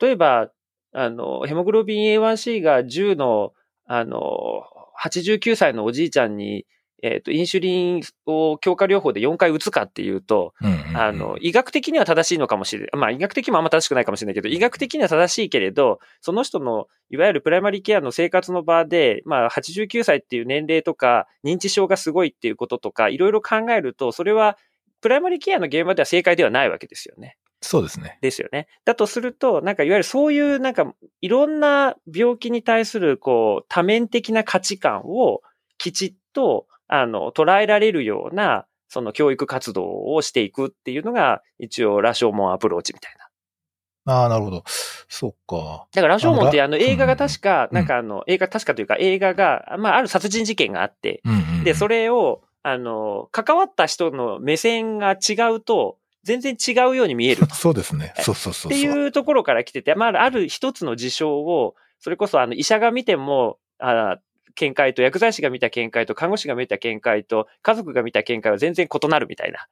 [0.00, 0.50] 例えば、
[0.92, 3.52] あの、ヘモグロビン A1C が10の、
[3.86, 4.62] あの、
[5.02, 6.66] 89歳のおじいちゃんに、
[7.06, 12.90] えっ、と、インシュリンを強化療法で4回打つかっていうと、うんうんうんあの、医学的には正しいのかもしれない。
[12.94, 24.56] まあ、医学的にもあんま正しくないかもしれないけど、医学的には正しいけれど、その人の、いわゆるプライマリーケアの生活の場で、まあ、89歳っていう年齢とか、認知症がすごいっていうこととか、いろいろ考えると、それは、
[25.02, 27.36] プライマリーケアの現場では正解ではないわけですよね。
[27.60, 28.18] そうですね。
[28.22, 28.66] ですよね。
[28.86, 35.42] だとすると、なんかいわゆるそういう、なんかいろんな病気に対する、こう、多面的な価値観を
[35.76, 36.66] きちっと、
[37.00, 43.24] あの、捉えられるような、その教育活動をしていくっていうのが、一応、羅生門アプローチみたいな。
[44.06, 44.62] ああ、なるほど。
[45.08, 45.86] そっか。
[45.92, 51.22] だから、羅生門ってあの映画が確か、うんなんかあの、映画確かというか映画が、まあ、ある殺人事件があって、
[51.64, 57.46] で、それを、あの、関わった人の目線が違うと、全然違うように見える。
[57.52, 58.14] そうですね。
[58.16, 58.72] そうそうそうそう。
[58.72, 64.18] っていうところから来てて、まあ、ある一つの事象を、それこそあの医者が見ても、あ
[64.54, 69.66] 見解と、薬剤師が見た見解と、看護師が見た見解と、家族が見た見解は全然異なるみたいな。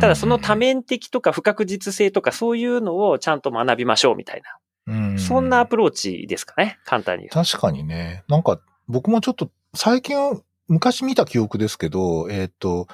[0.00, 5.18] ただその多面的とか不確実性とかそういうのをちゃんと学びましょうみたいな。
[5.18, 7.48] そんなアプローチですかね、簡単に言うと。
[7.48, 8.24] 確かにね。
[8.28, 12.88] なんか、僕もちょっと、最近、昔見た記憶ですけど、えっ、と、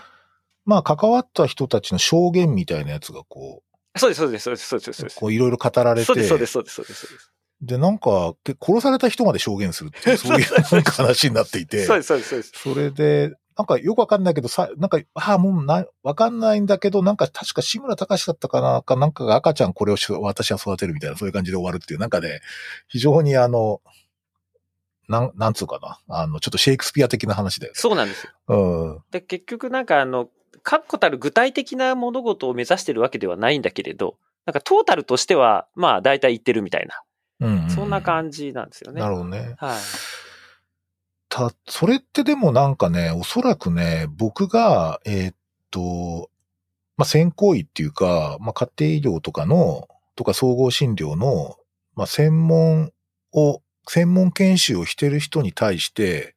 [0.66, 4.68] まあ、関わった人たちの証言みたいなやつがこう、そうです、そうです、そうです。
[4.68, 7.32] そう、ですこういろいろ語られて、そうです、そうです、そうです。
[7.62, 12.52] でなんか、け殺された人まで証言するっていう、 そういう話になっていて、そうです、そうです、そうです。
[12.54, 22.40] それで、なんかよくわかんないけど、さ、なんか、ああ、もうな、わかんないんだけど、なんか確か志村隆だったかな、かなんかが赤ちゃんこれをし私は育てるみたいな、そういう感じで終わるっていう、なんかね、
[22.88, 23.80] 非常にあの、
[25.08, 27.78] なん、なんつうかな、あの、ちょっとシェイクスピア的な話だよね。
[27.78, 28.32] そうなんですよ。
[28.48, 29.02] うん。
[29.10, 30.28] で結局なんかあの、
[30.62, 37.02] 確固たる具体的な物事を目指してるわけではないんだけれど、なんかトータルとしては、まあ大体言ってるみたいな、
[37.40, 37.70] うん、うん。
[37.70, 39.01] そんな感じなんですよね。
[39.01, 39.57] なるほどね。
[39.59, 39.79] はい。
[41.29, 45.35] た、それってでもなんかね、おそらくね、僕が、えーっ
[45.70, 46.31] と、
[46.96, 51.57] まあ、先行医っていうか、まあ、家庭医療とかの、とか総合診療の、
[51.94, 52.92] まあ、専門
[53.33, 56.35] を、専門研修をしてる人に対して、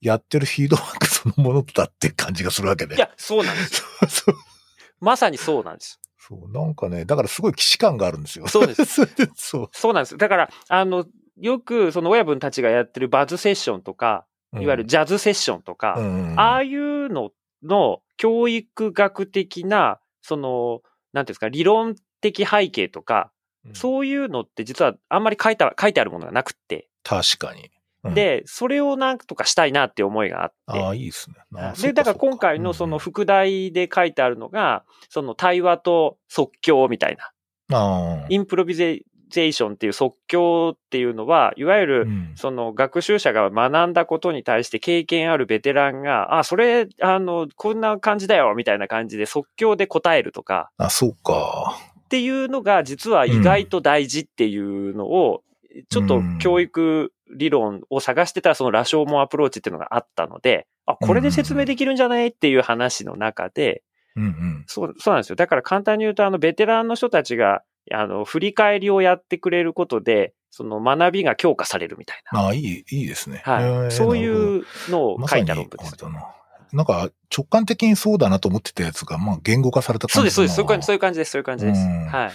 [0.00, 2.96] やってるフィードバックそのものだって感じがするわけね。
[2.96, 3.82] いや、そうなんです
[4.28, 4.36] よ。
[5.00, 5.98] まさにそうなんです。
[6.26, 8.48] そう、なんかね、だからすごい既視感があるんですよ。
[8.48, 9.02] そうです。
[9.36, 9.68] そう。
[9.72, 10.16] そうなんです。
[10.16, 11.04] だから、あの、
[11.36, 17.32] よくその親分たちがやってるバズセッションとか、いわゆるジャズセッションとか、うん、ああいうの
[17.62, 20.80] の教育学的な、その、
[21.12, 23.30] なんていうんですか、理論的背景とか、
[23.66, 27.70] うんそういうのって実はあんまり書いた、書いてあるものがなくって、確かに。
[28.04, 31.36] うん、で、それをなんとかしたいなって思いがあって、ああ、いいですね。
[31.80, 38.26] で、だから今回のその、副題で書いてあるのが、その対話と即興みたいな、ああ。
[38.28, 42.32] インプロビゼーションっていう即興っていうのは、いわゆるうん。
[42.36, 51.76] その学習者が学んだことに対して経験あるベテランが、あ、それ、あの、こんな感じだよ、みたいな感じで即興で答えるとか、あ、そうか。
[52.04, 55.42] っていうのが実は意外と大事っていうのを、
[55.88, 63.82] ちょっと教育理論を探してたらその羅生門アプローチっていうのがあったので、あ、これで説明できるんじゃないっていう話の中で、
[64.16, 64.64] うんうん。
[64.66, 65.36] そう、そうなんですよ。
[65.36, 72.40] だから簡単に言うと、あの、ベテランの人たちが、あの、振り返りをやってくれることで、その学びが強化されるみたいな。
[72.40, 73.42] ああ、いい、いいですね。
[73.44, 73.92] はい。
[73.92, 76.04] そういうのを書いた論文です。
[76.04, 76.34] まな。
[76.72, 80.56] なんか、直感的にそうだなと思ってたやつが、まあ、言語化されたそうです、感じそうです。
[80.56, 81.30] そういう感じ、じそういう感じです。
[81.30, 81.80] そういう感じです。
[81.80, 82.32] うんはい。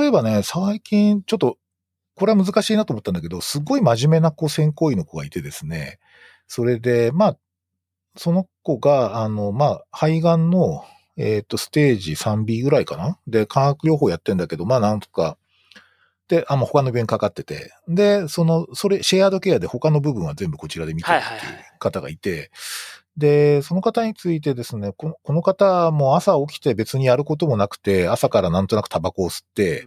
[0.00, 1.56] 例えばね、最近、ちょっと、
[2.20, 5.98] これは難しいなと思ったんだけど、すごい真面目な子、専攻医の子がいてですね、
[6.46, 7.38] それで、まあ、
[8.14, 10.84] その子が、あの、まあ、肺がんの、
[11.16, 13.18] えっ、と、ステージ 3B ぐらいかな？
[13.26, 15.38] で、化学療法やってんだけど、まあ、なんとか、
[16.28, 21.64] で、あ、もう他の病院かかってて、で、その、それ、シェアードケアで他の部分は全部こちらで見てるっていうはいはいはい。
[21.78, 22.50] 方がいて、
[23.16, 29.86] で、その方についてですね、このこの方も朝起きて別にやることもなくて、朝からなんとなくタバコを吸って、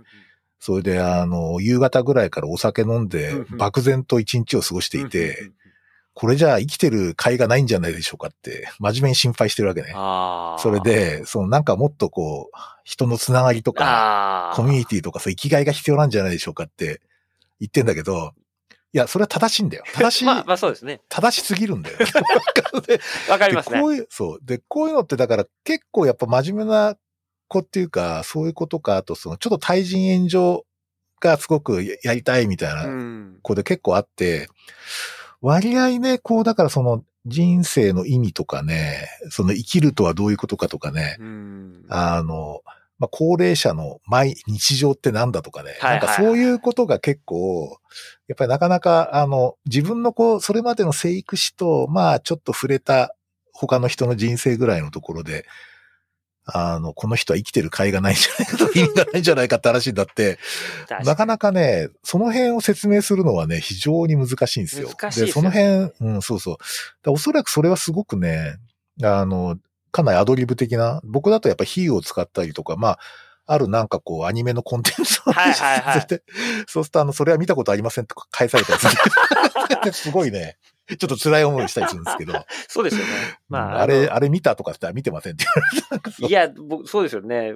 [0.66, 5.54] それで、あの、夕方ぐらいからお酒飲んで漠然と一日を過ごしていてう、ん
[6.16, 9.90] これじゃあ生きてる甲斐がないんじゃないでしょうかって、真面目に心配してるわけね。
[10.60, 14.54] それ、で、そのなんかもっとこう、人のつながりとか。
[14.56, 17.02] コミュニティとかそう生きがいが必要なんじゃないでしょうかって
[17.60, 18.34] 言ってんだけど、
[18.94, 19.84] いや、それは正しいんだよ。
[19.96, 21.02] 正しい、 まあ、まあそうですね。
[21.10, 21.98] 正しすぎるんだよ。
[21.98, 22.06] で
[23.28, 23.78] わかりますね。
[23.78, 24.40] でこういう、そう。
[24.44, 26.96] で、こういうのってだから結構やっぱ真面目な
[27.48, 30.64] 子っていうか、そういう子とか、あとそのちょっと対人援助
[31.20, 33.40] がすごくややりたいみたいなうん。
[33.42, 34.48] 子で結構あって、
[35.42, 41.86] 割合ね、こうだからその人生の意味とかね、その生きるとはどういうことかとかね、うん。
[41.90, 42.62] あの、
[43.00, 47.78] まあ、高齢者の毎日常ってなんだとかね、はいはいなんかそういうことが結構、
[48.28, 53.16] やっぱりなかなか、あの、自分のこう、それまでの生育史と、まあ、ちょっと触れた
[53.54, 55.46] 他の人の人生ぐらいのところで、
[56.46, 60.40] あの、この人は生きてる甲斐がないんじゃないかと、意味がないんじゃないかって話になって、
[61.06, 64.90] なかなかね、その辺を説明するのはね、非常に難しいんですよ。
[64.90, 67.12] 難しいですよねその辺、うん、そうそう。
[67.12, 68.58] おそらくそれはすごくね、
[69.02, 69.58] あの、
[69.92, 73.00] かなりアドリブ的な、僕だとやっぱ比喩を使ったりとか、まあ、
[73.46, 76.08] あるなんかこう、アニメのコンテンツをはいはい
[76.68, 79.94] そうすると、あの、それは見たことありませんとか返されたりする。
[79.94, 80.58] すごいね、
[80.98, 82.34] ちょっと辛い思いをしたりするんですけど、
[82.68, 83.12] そうですよね。
[83.48, 87.54] まあ、あれ、のあれ見たとかって見てませんって言われてなんかそういや、僕、そうですよね。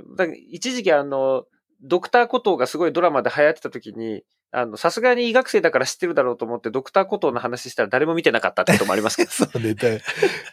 [0.50, 1.46] 一時期あの、
[1.82, 9.30] ドクターコトーがすごいドラマで流行ってた時に、あの、さすがに医学生だから知ってるだろうと思って、ドクターコトーの話したら誰も見てなかったってこともありますけど。
[9.32, 9.74] そうね。
[9.74, 10.02] で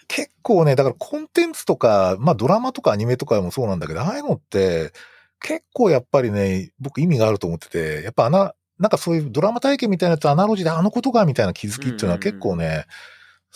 [0.09, 4.93] 結構ね、だからコンテンツとか、まあドラマとかアニメとかもそうなんだけど、ああいうのって、
[5.41, 12.87] 結構やっぱりね、僕意味があると思ってて、やっぱアナ、なんかそういうドラマ体験みたいなやつアナロジーであのことがみたいな気づきっていうのはうんうんうん結構ね、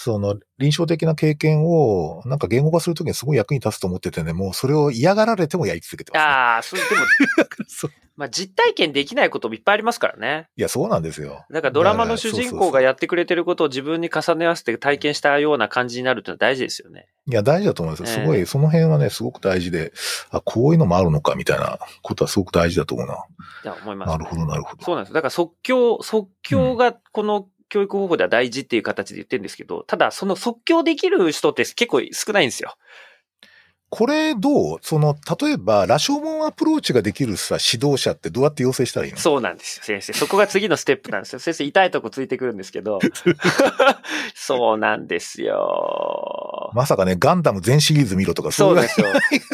[0.00, 6.24] その臨床的な経験をなんか言語化するときにすごい役に立つと思っててね、もうそれを嫌がられてもやり続けてます、ね。
[6.24, 7.04] ああ、そう、でも、
[7.66, 10.48] そうまあ実体験できないこともいっぱいありますからね。
[10.56, 11.44] いや、そうなんですよ。
[11.50, 17.06] だからドラマの主人公がややってくれてることを自分に重ね合わせて体験したような感じになるってのは大事ですよね。
[17.26, 18.06] いや、大事だと思いますよ。
[18.06, 19.92] すごええい、その辺はね、すごく大事で、
[20.30, 23.14] あ、こういうのもあるのかみたいなことはすごく大事だと思うな。
[23.64, 24.84] いや、思います、なるほど、なるほど。
[24.84, 25.14] そうなんです。
[25.14, 32.76] だから即興、即興がこの教育方法では大事っていう形で言ってるんですけど、ただその即興できる人って結構少ないんですよ。
[33.90, 34.79] これどう？
[34.83, 39.18] その、例えば、羅生門アプローチができるさ、指導者ってどうやって養成したらいいの？
[39.18, 40.12] そうなんですよ、先生。
[40.12, 41.38] そこが次のステップなんですよ。
[41.38, 42.98] 先生、痛いとこついてくるんですけど。
[44.35, 46.70] そうなんですよ。
[46.74, 49.07] まさかね、ガンダム全シリーズ見ろとか、いそうですよ。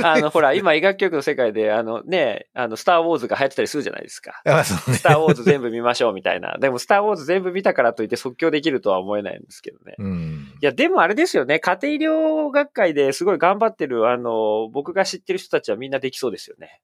[0.03, 4.43] あの、ほら、今医学教育の世界で、あのね、あの、スターウォーズが流行ってたりするじゃないですか。
[4.45, 6.57] ねスターウォーズ全部見ましょうみたいな。
[6.59, 9.95] でも、スターウォーズ全部見たからといって即興できるとは思えないんですけどね。
[9.99, 10.53] うん。
[10.61, 11.61] いや、でもあれですよね。
[11.61, 14.24] 家庭医療学会ですごい頑張ってる、あの、
[14.73, 16.81] 僕が知ってる人たちはみんなできそうですよね。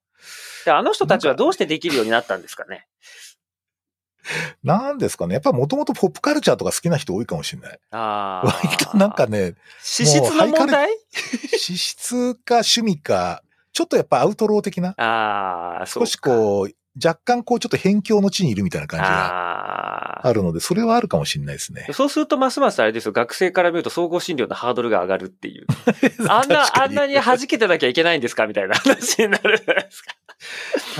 [0.65, 2.87] であの人たちはどうしてできるようになったんですかね？
[4.63, 5.33] なんですかね。
[5.33, 7.79] やっぱもともとポップカルチャーとか好きな人多いかもしれない。
[7.91, 8.47] ああ。
[8.63, 10.89] 割となんか、ね、資質の問題？
[11.57, 13.41] 資質か趣味か、
[13.73, 21.87] ちょっとやっぱアウトロー的な、ああ、少しこう、若干こうちょっと辺境の地にいるみたいな感じがあるので、それはあるかもしれないですね。
[21.93, 23.11] そうするとますますあれですよ。
[23.13, 25.65] 学生から見ると総合診療のハードルが上がるっていう。
[26.27, 28.45] あんな、あんなに弾けてなきゃいけないんですか？
[28.47, 30.15] みたいな話になるじゃないですか？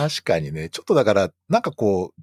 [0.10, 2.21] 確かにね、ちょっとだから、なんかこう、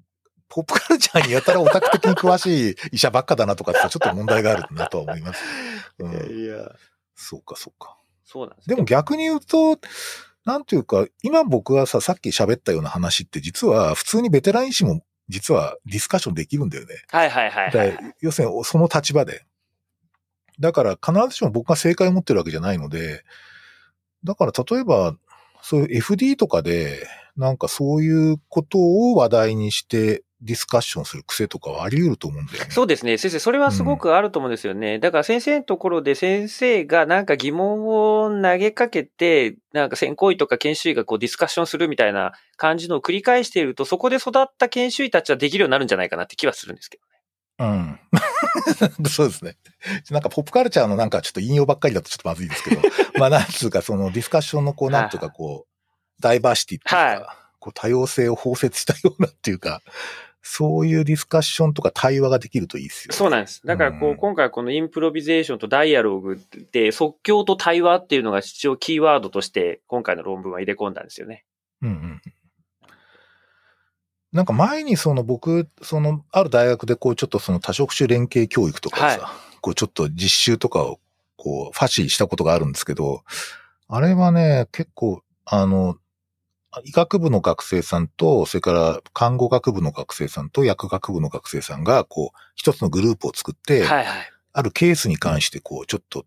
[0.49, 5.43] ポップカルチャーにやたらオタク的に詳しい医者ばっかだなとかってちょっと問題があるなとは思います。
[5.99, 6.73] うん、いや。
[7.15, 7.99] そうか、そうか。
[8.25, 9.79] そうなんですでも逆に言うと、
[10.49, 16.95] なんていうか、今僕はさ、さっき喋ったような話って実は普通にベテラン医師も実はディスカッションできるんだよね。
[17.11, 17.93] はいはいはい、はい。
[17.93, 19.45] だ要するにその立場で。
[20.59, 23.25] だから必ずしも僕が正解を持ってるわけじゃないので、
[24.25, 25.15] だから例えば、
[25.61, 27.07] そういう FD とかで、
[27.37, 32.71] なんかそういうことを話題にしてディスカッションする癖とかはあり得ると思うんだよね。
[32.71, 33.19] そうですね。
[33.19, 35.01] 先生、それはすごくあると思うんですよね。
[35.01, 47.19] だから先生のところで先生がなんか疑問を投げかけて、なんか専攻医とか研修医がこうディスカッションするみたいな感じのを繰り返していると、そこで育った研修医たちはできるようになるんじゃないかなって気はするんですけどね。
[47.59, 48.01] うん。
[49.11, 49.57] そうですね。
[50.11, 52.81] なんかポップカルチャーのなんかちょっと引用ばっかりだとちょっとまずいですけど、
[53.19, 59.83] まあなんつうかそのディスカッションのこうなんとかこう、ダイバーシティっていうか、はこう多様性を包摂したようなっていうか、
[60.43, 63.17] そういうディスカッションとか対話ができるといいですよね。
[63.17, 63.61] そうなんです。
[63.67, 71.45] だからこう、うん今回このインプロビゼーションとダイアログって即興と対話っていうのが一応キーワードとして今回の論文は入れ込んだんですよね。
[71.83, 72.23] うんうん。
[74.33, 81.01] なんか前にその僕、そのある大学でこうちょっとその多職種連携教育とかをさ、はこうちょっと実習とかを
[81.37, 83.23] こうファシリしたことがあるんですけど、
[83.89, 85.97] あれはね、結構あの、
[86.85, 94.33] 医学部の学生さんと、それから看護学部の学生さんと薬学部の学生さんが、こう、一つのグループを作って、はいはい。
[94.53, 96.27] あるケースに関して、こう、ちょっと、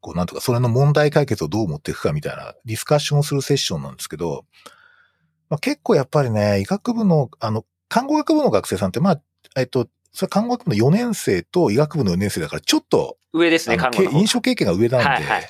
[0.00, 4.44] こう、なんとか、それの問題解決をどう持っていくかみたいなディスカッションをするセッションなんですけど、
[5.48, 9.22] まあ、結構やっぱりね、医学部の、あの、看護学部の学生さんって、まあ、
[9.56, 15.42] えっと、それ看護学部の4年生と医学部の4年生だから、ちょっと、上ですね、看護印象経験が上なんで、はいはい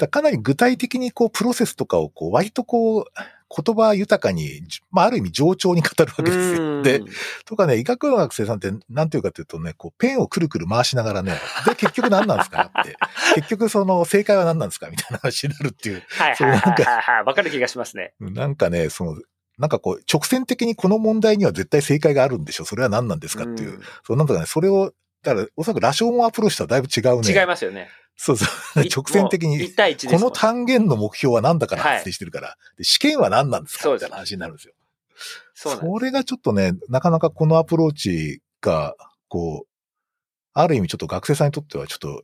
[0.00, 3.04] だかなり具体的にこう、プロセスとかをこう、割とこう、
[3.50, 6.80] 言葉豊かに、じまあ、ある意味冗長に語るわけですうよ。
[6.80, 7.02] んで、
[7.44, 11.34] とかね、医学部の学生さんって、なんていうかというとね、こう、ペンをくるくる回しながらね、
[11.66, 12.96] で、結局何なんですかって。
[13.34, 16.02] 結局その、正解は何なんですかみたいな話になるっていう。
[16.10, 17.24] はいはいはい。
[17.24, 18.14] わかる気がしますね。
[18.20, 19.16] なんかね、その、
[19.58, 23.78] なんかこう、直線的にこの問題には絶対正解があるんでしょそれは何なんですかっていう。
[23.78, 27.40] んそう、なんとかね、それを、だから、おそらく羅生門アプローチとはだいぶ違うね。
[27.40, 27.88] 違いますよね。
[28.16, 28.44] そうそ
[28.76, 28.84] う。
[28.94, 34.74] 直線的に1、対1ですもんこの単元の目標は何だからはい発生してるから、で試験は何なんですかみたいな話になるんですよ。
[35.54, 38.94] そそれがちょっとね、なかなかこのアプローチが、
[39.28, 39.68] こう、
[40.52, 42.22] ある意味ちょっと学生さんにとってはちょっと、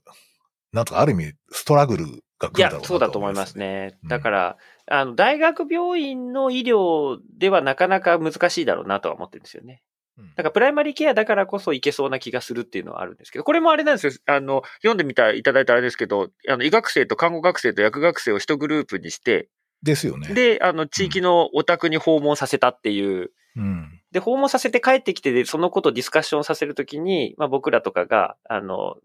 [0.73, 2.07] なんとかある意味ストラグル
[2.39, 3.59] が来いやるだろうな、そうだと思います。
[3.59, 3.99] ね。
[4.03, 4.57] うんだから、
[4.89, 9.83] あの、大学病院の医療ではなかなか難しいだろうなとは思ってるんですよね。
[10.19, 14.13] うんだから、プライマリーケアだからこそいけそうな気がするっていうのはあるんですけど、これもあれなんですよ。
[14.27, 19.49] あの、読んでみたいただいたあれですけど、あの、医学生と看護学生と薬学生を一グループにして、
[19.83, 20.33] ですよね。
[20.33, 24.01] で、あの、地域のお宅に訪問させたっていう、うん。
[24.11, 28.97] で、訪問させて帰ってきて、でそのことをディスカッションさせるときに、まあ僕らとかが、あの、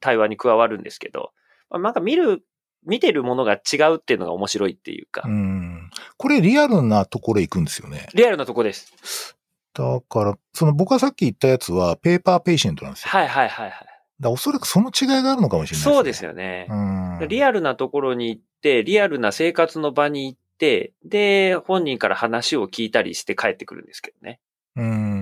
[0.00, 1.32] 対話に加わるんですけど、
[1.70, 2.42] まあ、なんか見る、
[2.84, 5.90] 見てるものが違うっていうのが面白いっていうか、うん。
[6.16, 8.08] これリアルなところへ行くんですよね。
[8.14, 9.37] リアルなとこです。
[9.74, 13.10] だから、その僕がさっき言ったやつは paper patient なんですよ。
[13.10, 13.86] はいはいはいはい。
[14.20, 16.30] だおそらくその違いがあるのかもしれないそうですよ。
[16.30, 16.66] よね。
[16.68, 17.28] うん。
[17.28, 24.40] リアルなところに行って、リアルな生活の場に行って、で、本人から話を聞いたりして帰ってくるんですけどね。
[24.76, 25.17] うん。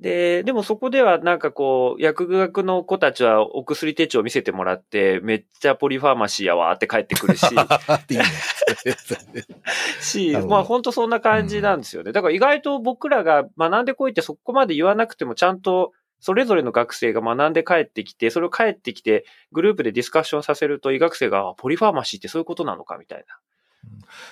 [0.00, 8.24] で、でもそこではなんかこう、薬学の子たちはお薬手帳見せてもらって、めっちゃ polypharmacy やわーって帰ってくるし、 っていいね。
[10.00, 12.12] しまあ本当そんな感じなんですよね。
[12.12, 23.24] だから意外と僕らが学んでこいってそこまで言わなくてもちゃんとそれぞれの学生が学んで帰ってきて、それを帰ってきてグループでディスカッションさせると医学生があ polypharmacy ってそういうことなのかみたい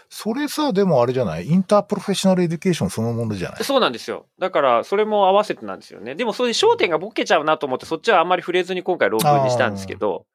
[0.09, 1.47] それさ、でもあれじゃない？
[1.49, 3.59] interprofessional education そのものじゃない？
[3.59, 3.65] な。
[3.65, 4.27] そうなんですよ。
[4.39, 6.15] だからそれも合わせてなんですよね。
[6.15, 10.27] でもそういう焦点がボケちゃうなと思ってそっちはあんまり触れずに今回論文にしたんですけど、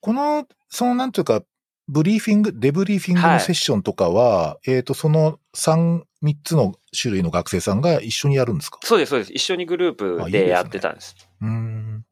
[0.00, 1.42] この、そのなんていうか、
[1.88, 8.78] ブリーフィング、デブリーフィングはいのセッションとかは、えっ、と、その3、3つの種類の学生さんが一緒にやるんですか？
[8.82, 9.32] そうです、そうです。
[9.32, 11.14] 一緒にグループですねでやってたんです。
[11.40, 12.04] うーん。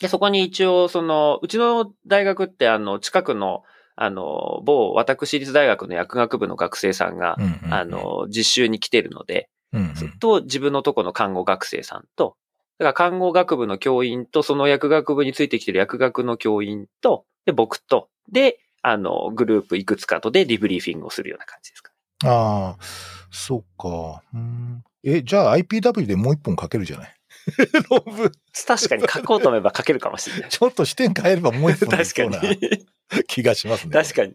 [0.00, 3.62] で、そこに一応、その、うちの大学って、あの、近くの、
[3.96, 12.36] あの、某私立大学の薬学部の学生さんが、うんうんうんあ、の、実習に来てるので、うんうんと、自分のとこの看護学生さんと、
[12.78, 21.92] だから看護学部の教員と、その薬学部についてきてる薬学の教員と、で、僕と、で、あの、グループいくつかとでリブリーフィングをするような感じですか。
[22.24, 22.84] ああ、
[23.30, 24.22] そっか。
[24.34, 27.14] うんえ、じゃあ IPW でもう一本書けるじゃない？
[27.90, 28.30] 論文。
[28.66, 30.48] 確かに書こうと思えば書けるかもしれない。
[30.50, 32.86] ちょっと視点変えればもう一本確かに。
[33.28, 33.92] 気がしますね。
[33.92, 34.34] 確かに。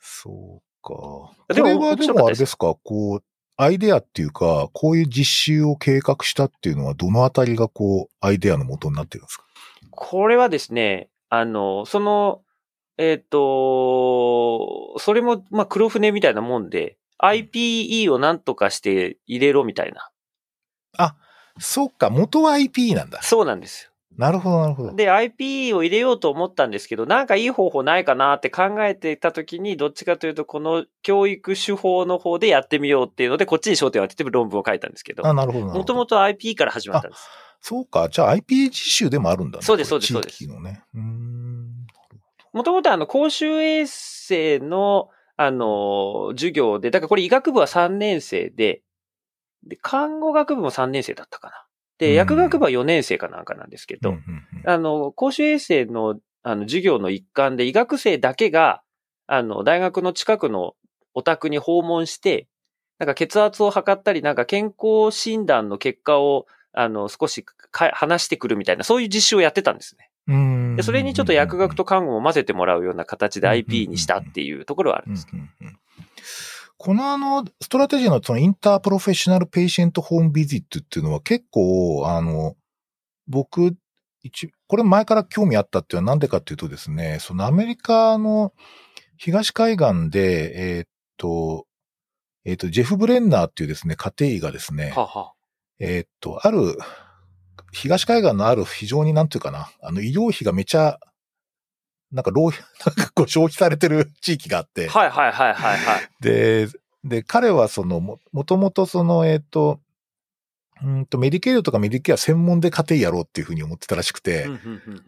[0.00, 0.92] そうか。
[0.92, 3.24] こでもれはでもあれですか、こう、
[3.56, 9.44] アイデアっていうか、こういう実習を計画したっていうのは、どのあたりがこう、アイデアの元になってるんですか？
[9.90, 12.42] これはですね、あの、その、
[12.98, 20.10] えっ、と、それも、まあ、黒船みたいなもんで、IPE をなんとかして入れろみたいな。
[21.58, 23.22] そっか、元は IP なんだ。
[23.22, 23.91] そうなんですよ。
[24.16, 24.94] なるほど、なるほど。
[24.94, 35.66] で、IPE を入れようと思ったんですけど、なんかいい方法ないかなって考えてた時に、どっちかというと、この教育手法の方でやってみようっていうので、こっちに焦点を当てて論文を書いたんですけど、あ、なるほど。
[35.66, 37.28] もともと IPE から始まったんです。
[37.62, 39.64] そうか、じゃあ IP 実習でもあるんだね。
[39.64, 40.82] そうですそうです地域のね。
[40.94, 41.86] うーん。
[42.52, 48.82] もともとあの、公衆衛生の、あの、授業で、だからこれ医学部は3年生で、
[49.64, 51.61] で、看護学部も3年生だったかな。
[52.06, 52.12] うん。
[52.12, 54.10] で、薬学部は4年生かなんかなんですけど、
[54.64, 58.82] あの、公衆衛生の、あの、授業の一環で医学生だけが、
[59.26, 60.74] あの、大学の近くの
[61.14, 62.48] お宅に訪問して、
[62.98, 70.10] なんか血圧を測ったり、なんか健康診断の結果を、あの、少しか話してくるみたいな、そういう実習をやってたんですね。
[70.28, 75.26] うーんで、それにちょっと薬学と看護も混ぜてもらうような形で IP にしたっていうところはあるんです。
[75.32, 75.78] うんうんうん
[76.82, 82.56] このあの、ストラテジーのその interprofessional patient home visit っていうのは結構、あの、
[83.28, 83.76] 僕、
[84.24, 88.52] 一、これ前から興味あったっていうのはなんでかっていうとですね、そのアメリカの
[89.16, 91.68] 東海岸で、えーっと、
[92.44, 95.34] えーっと、ジェフ・ブレンナーっていうですね、家庭医がですね、はは。
[95.78, 96.76] えーっと、ある、
[97.72, 100.98] 東海岸のある非常になんていうかな、あの医療費がめちゃ、
[102.12, 106.08] なんか浪費、 なんかこう消費されてる地域があって、はいはいはいはいはい。
[106.20, 106.68] で、
[107.04, 109.80] で、彼はその、も、もともとその、えっ、と、
[110.84, 114.48] うんと、メディケアとかメディケア専門で家庭やろうっていうふうに思ってたらしくて、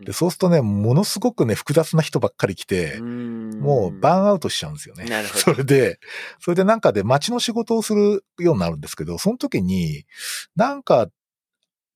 [0.00, 5.04] で、そうするとね、ものすごくね、複雑な人ばっかり来て、もうバーンアウトしちゃうんですよね。
[5.06, 5.98] なるほど それで、
[6.38, 10.06] それでなんかで街の仕事をするようになるんですけど、その時に、
[10.54, 11.08] なんか、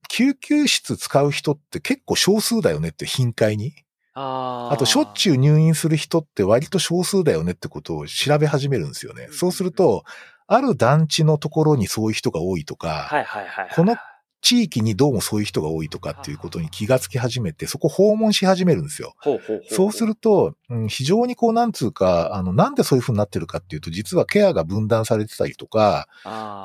[0.09, 3.75] 救急室使う人って結構少数だよねって頻回に。
[4.21, 9.29] ああと、しょっちゅう入院する人って割と少数だよねってことを調べ始めるんですよね。
[9.31, 10.05] そうすると、
[10.49, 13.11] ある団地のところにそういう人が多いとか。
[13.77, 13.97] この
[14.41, 19.15] 地域にどうもそういう人が多いとかっていうことに気がつき始めて、そこ訪問し始めるんですよ。
[19.69, 26.07] そうすると、うん非常にこう、なんつうか、あの、なんでそういう風になってるかっていうと、実はケアが分断されてたりとか、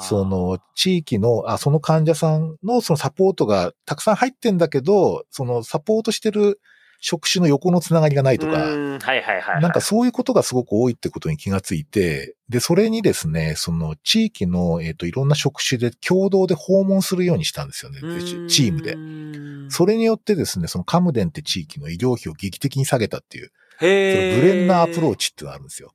[0.02, 6.60] その、地域の、あ、その患者さんのそのサポートがたくさん入ってんだけど、そのサポートしてる
[7.06, 9.62] 職種の横のつながりがないとか、はいはいはいはい。
[9.62, 19.70] なんかそういうことがすごく多いってことに気がついて、で、それにですね、その地域の、えっ、と、いろんな職種で共同で訪問するようにしたんですよね、うーんチームで。
[19.70, 25.92] それによってですね、そのカムデンって地域の医療費を劇的に下げたっていう、そのへーブレンナーアプローチっていうのがあるんですよ。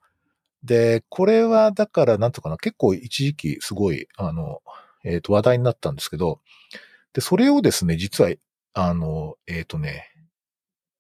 [0.63, 4.61] で、これはだからなんとかな、結構一時期すごい、あの、
[5.05, 6.41] えっ、と話題になったんですけど、
[7.15, 8.31] で、それをですね、実は、
[8.75, 10.13] あの、えっ、とね、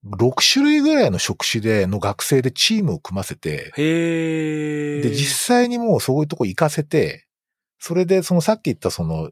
[0.07, 5.03] 6種類ぐらいの職種での学生でチームを組ませて、へー。
[5.03, 7.27] で、実際にもうそういうとこ行かせて、
[7.79, 9.31] それで、そのさっき言ったその、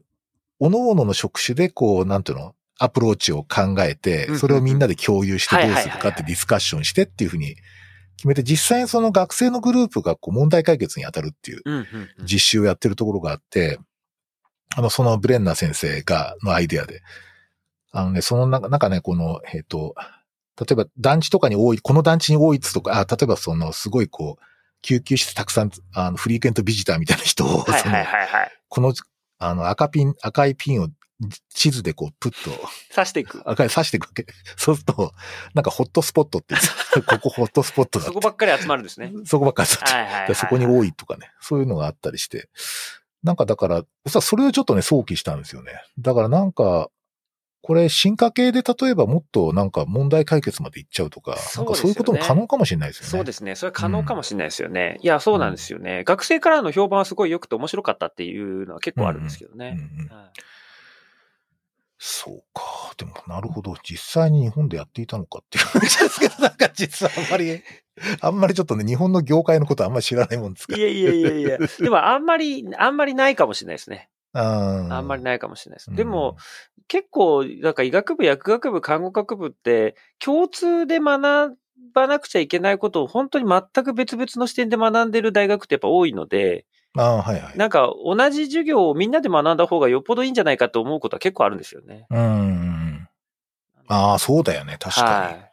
[0.59, 2.53] 各々の職種でこう、なんていうの？
[2.79, 7.55] アプローチを考えてそれをみんなで共有してどうするかってディスカッションしてっていうふうに
[8.17, 11.61] 決めて、実際にその学生のグループがこう問題解決に当たるっていう
[12.23, 13.79] 実習をやってるところがあって、
[14.75, 17.01] あの、そのブレンナー先生が、のアイデアで、
[17.91, 19.95] あのね、その中なんかね、この、えっ、と、
[20.59, 24.43] 例えば団地とかに多い、この団地に多いとか、あ、例えばその、すごいこう、
[24.81, 28.51] 救急室たくさん、あの、フリークエントビジターみたいな人を、はいはいはいはい。
[28.69, 28.93] この、
[29.39, 30.89] あの、赤ピン、赤いピンを
[31.53, 32.51] 地図でこう、プッと、
[32.93, 33.41] 刺していく。
[33.45, 34.25] 赤い刺していくわけ。
[34.55, 35.13] そうすると、
[35.53, 36.55] なんかホットスポットって
[37.05, 39.11] ここホットスポットだそこばっかり集まるんですね。
[39.25, 42.49] そこばっかりだってはいはいはいはいでそこに多いとかね、そういうのがあったりして。
[43.23, 43.83] なんかだから、
[44.21, 45.73] それをちょっとね、想起したんですよね。
[45.99, 46.89] だからなんか、
[47.67, 51.75] これ進化系で例えばもっとなんか問題解決までいっちゃうとか、そうね。
[51.75, 53.09] そういうことも可能かもしれないですよね。
[53.09, 53.55] そうですね。
[53.55, 54.97] それは可能かもしれないですよね。
[55.01, 56.05] いや、そうなんですよね。
[56.05, 59.77] 学生からの評判はすごい良くて面白かったっていうのは結構あるんですけどね。
[61.97, 62.63] そうか。
[62.95, 63.75] でも、なるほど。
[63.83, 66.51] 実際に日本でやっていたのかっていう感じですけど、なん。
[66.55, 67.29] か実はあん。
[67.29, 67.61] まり、
[68.21, 68.35] あん。
[68.35, 69.91] まりちょっとね、日本の業界のことあん。
[69.91, 70.53] まり知らないもん。
[70.53, 70.79] ですから。
[70.79, 71.57] いやいやいやいや。
[71.79, 72.23] でもあん。
[72.23, 72.95] まり、あん。
[72.95, 74.09] まりないかもしれないですね。
[74.33, 75.39] ああんまりない。
[75.39, 75.95] かもしれないです。
[75.95, 76.37] でも、
[76.87, 81.57] 結構、なんか医学部、薬学部、看護学部って、共通で学
[81.93, 86.65] ばなくちゃいけないことを本当に全く別々の視点で学んでる大学ってやっぱ多いので、
[86.97, 87.57] ああ、はいはい。
[87.57, 92.05] なんか同じ授業をみんなで学んだ方がよっぽどいいんじゃないかと思うことは結構あるんですよね。
[92.09, 93.07] うん。
[93.87, 94.77] ああ、そうだよね。
[94.79, 95.07] 確かに。
[95.07, 95.51] はい。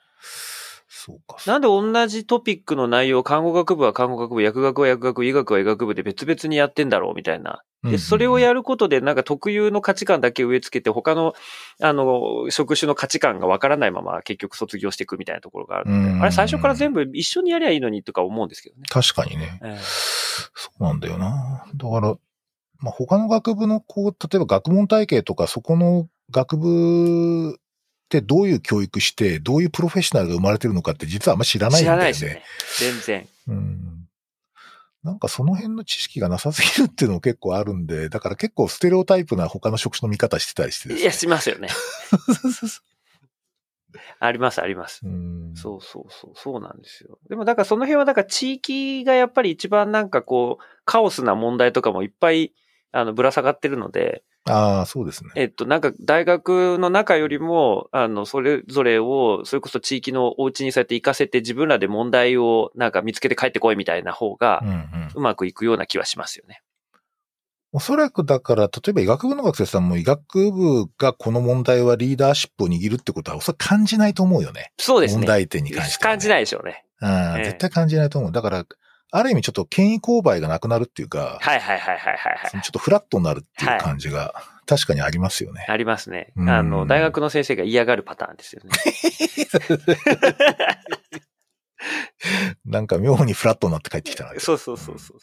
[1.05, 1.36] そうか。
[1.46, 7.62] なんで同じトピックの内容、看護学部は看護学部、薬学は薬学、医学は医学部で別々にやってんだろうみたいな。
[7.82, 11.34] で、それをやることで、なんか特有の価値観だけ植え付けて、他の、
[11.82, 18.84] あの、職種の価値観がわからないまま結局卒業していくみたいなところがあるので、うんあれ最初から全部一緒にやりゃいいのにとか思うんですけどね。
[18.88, 19.61] 確かにね。
[19.62, 19.82] ええ
[20.55, 21.66] そうなんだよな。
[21.74, 22.14] だから、
[22.78, 27.59] まあ、他の学部の、こう、例えば学問体系とか、そこの学部
[28.19, 31.99] ってどういう教育して、どういうプロフェッショナルが生まれてるのかって実はあんま知らないん知だよね。
[31.99, 32.43] らないですよね。
[32.79, 33.29] 全然。
[33.49, 33.95] うん。
[35.03, 41.69] なんかその辺の知識がなさすぎるっていうのも結構あるんで、だから結構ステレオタイプな他の職種の見方してたりしてねいや、しますよね。
[44.19, 45.03] あります、あります。
[45.05, 47.19] うんそうそうそう、そうなんですよ。
[47.29, 52.55] でも、だからその辺は、だから地域がやっぱり一番なんかこう、カオスな問題とかもいっぱい、
[52.91, 55.30] あの、ぶら下がってるので、ああ、そうですね。
[55.36, 65.11] えっと、なんか大学の中よりも、あの、それぞれを、それこそ地域のお家にそうやって行かせて自分らで問題をなんか見つけて帰ってこいみたいな方がうん、うん。
[65.14, 66.61] うまくいくような気はしますよね。
[67.72, 74.72] おそらくだから、例えば医学部の学生さんも医学部がこの問題はリーダーシップを握るってことは、おそらく感じないと思うよね。
[74.78, 75.22] そうですね。
[75.22, 76.84] 問題点に関してはね、感じないでしょうね。
[77.01, 78.32] うん、ええ絶対感じないと思う。
[78.32, 78.64] だから、
[79.17, 82.51] ある意味ちょっと権威勾配がなくなるっていうか、はいはいはいはいはいはい。
[82.51, 84.35] ちょっとフラットになるっていう感じが、
[84.67, 85.65] 確かにありますよね。
[85.69, 86.33] ありますね。
[86.37, 88.71] うんあの、大学の先生が嫌がるパターンですよね。
[92.65, 94.31] なんか妙にフラットになって帰ってきたな。
[94.41, 95.19] そうそうそうそう。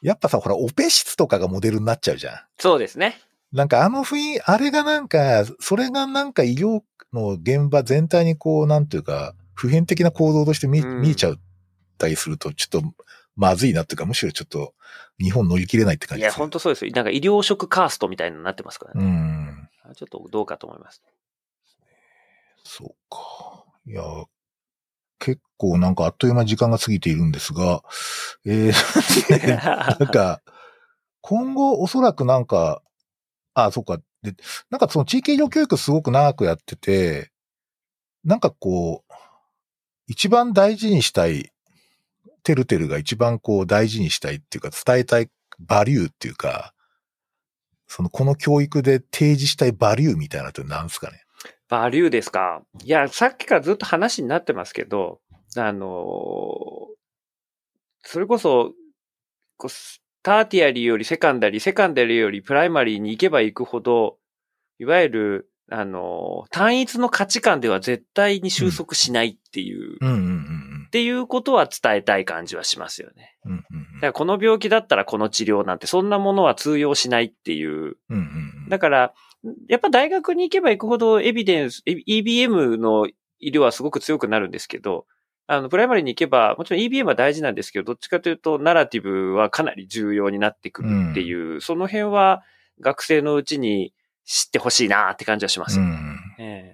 [0.00, 2.36] やっぱさ、ほら、オペ室とかがモデルになっちゃうじゃん。
[2.58, 3.20] そうですね。
[3.52, 6.82] なんかあの雰囲気、あれがなんか、それがなんか医療
[7.12, 11.36] の現場全体にこう、なんていうか、普遍的な行動として見,、うん見えちゃっ
[11.96, 12.82] たりすると、ちょっと
[13.36, 14.74] まずいなっていうか、むしろちょっと
[15.20, 16.92] 日本乗り切れないって感いや、じです本当そうですよ。
[16.94, 19.10] なんか医療職カーストみたいになってますからうね。
[19.10, 19.68] ん。
[19.94, 21.02] ちょっとどうかと思います。
[22.64, 23.64] そうか。
[23.86, 24.02] いや、
[25.18, 27.82] 結構なんかあっという間に時間が過ぎているんですが、
[28.44, 29.56] えー、ね
[29.98, 30.42] なんか、
[31.20, 32.82] 今後おそらくなんか、
[33.54, 33.98] あ、そうか。
[34.22, 34.34] で、
[34.70, 37.30] なんかその地域医療教育すごく長くやってて、
[38.24, 39.12] なんかこう、
[40.06, 41.52] 一番大事にしたい、
[42.44, 45.28] てるてるが一番こう大事にしたいっていうか伝えたい
[45.58, 46.72] バリューっていうか、
[47.88, 51.22] そのこの教育で提示したいバリューみたいなのって何ですかね？
[51.68, 52.62] バリューですか？
[52.84, 55.20] いや、さっきからずっと話になってますけど、
[55.56, 56.94] あのー
[58.06, 58.72] それこそ、
[59.56, 59.70] こう
[60.22, 64.18] tertiary より secondary、secondary より primary に行けば行くほど、
[64.78, 73.36] いわゆる、あのー単一の価値観では絶対に収束しないっていう、うんうんうんっていうことは伝えたい感じはしますよね。
[73.44, 73.52] うん。
[73.52, 77.70] うんうんだからこの病気だったらこの治療なんてそんなものは通用しないっていう。
[77.70, 78.16] うんうん
[78.64, 78.68] うん。
[78.68, 79.14] だから、
[79.68, 83.06] やっぱ大学に行けば行くほどエビデンス、え EBM の
[83.38, 85.06] 医療はすごく強くなるんですけど、
[85.46, 92.42] あの、プライマリーに行けば、もちろん EBM は大事なんですけど、どっちかというと、ナラティブはかなり重要になってくるっていう、その辺は
[92.80, 93.92] 学生のうちに
[94.24, 95.78] 知ってほしいなって感じはします。
[95.78, 96.73] うんえ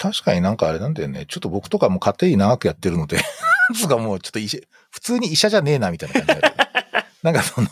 [0.00, 1.26] 確かになんかあれなんだよね。
[1.28, 3.18] ちょっと僕とかも家庭医長くやってるので、
[3.78, 4.58] つうかもうちょっと医者
[4.90, 7.68] 普通に医者じゃねえなみたいな感じねえ なんかその、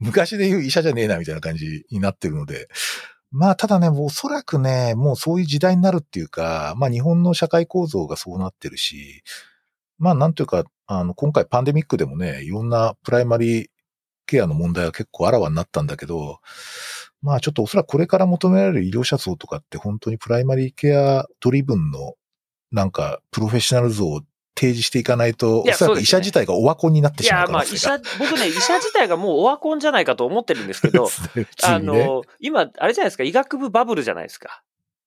[0.00, 2.68] 昔で言う医者じゃねえなみたいな感じになってるので、
[3.30, 9.22] まあ、ただね、おそらくね、もうそういう時代になるっていうか、まあ日本の社会構造がそうなってるし、
[9.98, 13.66] まあなんというか、あの、今回パンデミックでもね、いろんなプライマリー
[14.26, 16.40] ケアの問題が結構あらわになったんだけど、
[17.22, 22.14] まあちょっとおそらくこれから求められる医療者像とかって本当に primary care driven の
[22.72, 24.22] なんかプロフェッショナル像を
[24.60, 27.46] 提示していかないと、おそらく医者自体がオワコンになってしまうい。
[27.46, 34.62] や、まあ医者、僕ね、医者自体がもうオワコンじゃないかと思ってるんですけど、 ね、あの、今、あれじゃないですか、医学部バブルじゃないですか。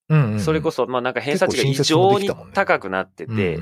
[0.09, 3.59] うん、うん、それこそ、まあなんか偏差値が異常に高くなってて、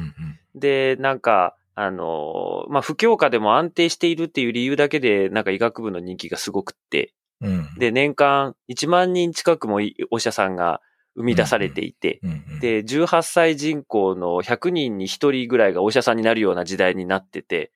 [0.55, 9.79] で、なんか、あの、まあ不況下でも安定しているっていう理由だけで、なんか医学部の人気がすごくって、うん、で、年間1万人近くも
[10.11, 10.81] お医者さんが
[11.15, 12.21] 生み出されていて、
[12.61, 17.71] で、18歳人口の100人に1人ぐらいがお医者さんになるような時代になってて、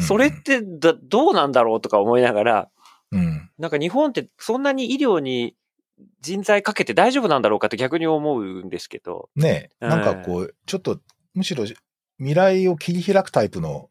[0.00, 2.68] それってだどうなんだろうとか思いながら、
[3.12, 5.56] うん、なんか日本ってそんなに医療に
[6.20, 9.28] 人材かけて大丈夫なんだろうかって逆に思うんですけど。
[9.36, 11.00] ねえ、なんかこう、ちょっと
[11.34, 11.64] むしろ
[12.18, 13.89] 未来を切り開くタイプの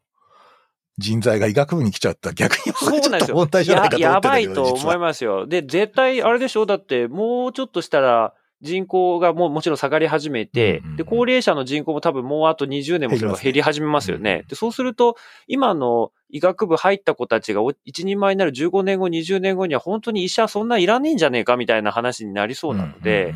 [1.00, 2.32] 人材が医学部に来ちゃった。
[2.32, 3.48] 逆にそうなんですよ。
[3.66, 5.46] ややばいと思いますよ。
[5.46, 6.66] で、絶対あれでしょ？
[6.66, 14.44] だってもうちょっとしたら、人口がもうもちろん下がり始めて、で、高齢者の人口も多分もうあと20年もすれば減り始めますよね。
[14.48, 23.34] で、そうすると、今の医学部入った子たちが一人前になる15年後、20年後には本当に医者そんないらねえんじゃねえかみたいな話になりそうなので、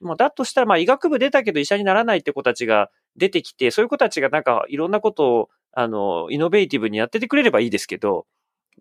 [0.00, 8.26] まあ、だとしたら、まあ、医学部出たけど医者にならないって子たちが出てきて、そういう子たちがなんかいろんなことを、あの、イノベーティブにやっててくれればいいですけど、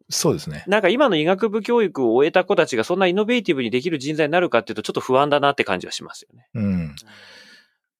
[0.09, 0.63] そうですね。
[0.67, 6.47] なんか今の医学部教育を終えた子たちがそんなイノベーティブにできる人材になるかっていうとちょっと不安だなって感じはしますよね。
[6.53, 6.95] うん。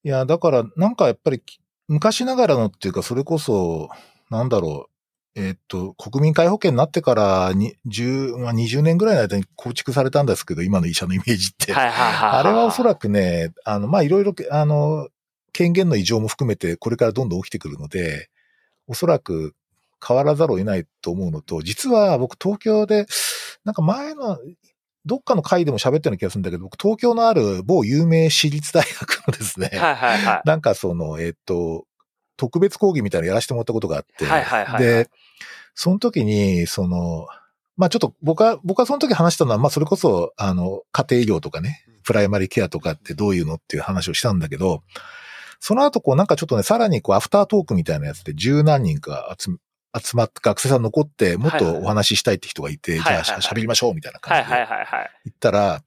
[0.04, 1.42] いや、だからなんかやっぱり
[1.88, 3.90] 昔ながらのっていうかそれこそ、
[4.30, 4.92] なんだろう。
[5.40, 11.74] えっと、国民皆保険になってからに10、まあ、20年ぐらいの間に構築されたんですけど、今の医者のイメージって。
[11.74, 15.10] はいはいはい、あれはおそらくね、あの、まあ、いろいろ、あの、
[15.54, 18.32] 権限の異常も含めてこれからどんどん起きてくるので、
[18.88, 19.54] おそらく
[20.06, 23.06] 変わらざるを得ないと思うのと、実は僕東京で、
[23.66, 24.38] なんか前の、
[25.06, 31.86] どっかの回でも喋ったような気がするんだけど、僕東京のある某有名私立大学のですね、はいはいはい、なんかその、えっ、と、
[32.36, 35.10] 特別講義みたいなのやらせてもらったことがあって、はいはいはい、で、
[35.74, 37.28] その時に、その、
[37.78, 44.84] まあちょっと僕は、僕はその時話したのは、まあそれこそ、あの、家庭医療とかね、プライマリケアとかってどういうのっていう話をしたんだけど、
[45.60, 49.58] その後こうなんかちょっとね、さらにこうアフタートークみたいなやつで十何人か集
[49.98, 54.56] 集まって学生さん残って、もっとお話ししたいって人がいて、じゃあ喋りましょうみたいな感じで。
[54.56, 55.84] 言ったら、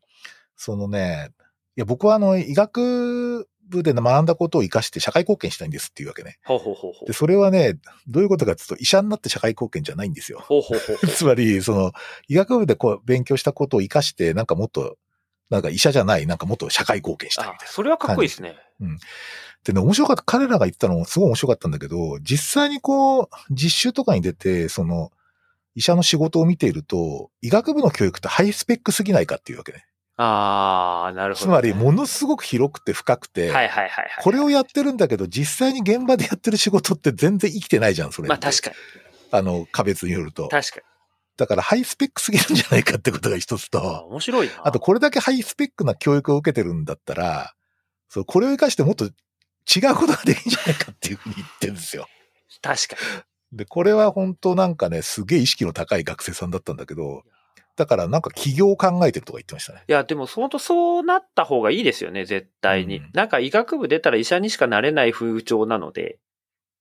[0.56, 1.30] そのね、
[1.76, 6.38] いや、僕はあの、医学部で学んだことを活かして社会貢献したいんですっていうわけね。
[6.44, 10.40] ほうほうほうで、それはね、どういうことかっていうと、医者になって社会貢献じゃないんですよ。
[10.40, 11.92] ほうほうほうつまり、その、
[12.28, 14.96] 医学部でこう、勉強したことを活かして、なんかもっと、
[15.48, 17.72] なんか医者じゃない、なんかもっと社会貢献したいみたいな。
[17.72, 18.56] それはかっこいいですね。
[18.80, 18.98] うん。
[19.64, 25.12] でね、面白かった、彼らが言ったのすごい面白かったんだけど、実際にこう、実習とかに出て、その、
[25.74, 29.86] 医者の仕事を見ていると、医学部の教育ってハイスペックすぎないかっていうわけね。
[30.16, 38.28] ああ、なるほど、ね、つまり、ものすごく広くて深くて、はいはいはい、はい、これをやってるんだけど、実際に現場でやってる仕事って全然生きてないじゃん、それ。
[38.28, 38.76] まあ確かに。
[39.30, 40.48] あの、個別によると。
[40.48, 40.82] 確かに。
[41.36, 43.80] だからハイスペックすぎるんじゃないかってことが一つと。
[44.10, 44.52] 面白いな。
[44.64, 47.54] あと、これだけハイスペックな教育を受けてるんだったら、
[48.10, 49.08] そう、これを活かしてもっと
[49.66, 52.06] 違うことができるんじゃないかっていうふうに言ってるんですよ。
[52.62, 52.96] 確か
[53.52, 53.58] に。
[53.58, 57.24] で、これは本当なんかね、すげえ意識の高い学生さんだったんだけど、
[57.76, 59.82] だからなんか起業を考えてるとか言ってましたね。
[59.88, 62.98] いや、でも本当そうなった方がいいですよね、絶対に。
[62.98, 66.18] うん、なんか医学部出たら医者にしかなれない風潮なので、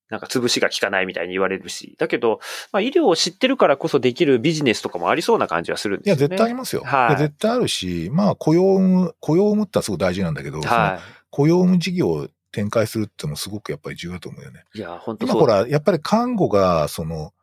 [0.09, 1.95] なんか潰しが効かないみたいに言われるし。
[1.99, 2.39] だけど、
[2.71, 6.19] まあ医療を知ってるからこそできるビジネスとかもありそうな感じはするんですよね。
[6.19, 6.83] いや、絶対ありますよ。
[6.83, 7.17] はい。
[7.17, 10.99] 絶対あるし、まあ雇用を生む、雇用を生むってのはすごい大事なんだけど、はい。
[11.29, 14.63] 雇用を生む事業展開するってのもすごくやっぱり重要だと思うよね。
[14.73, 17.33] いや、本当今ほら、やっぱり看護が、その、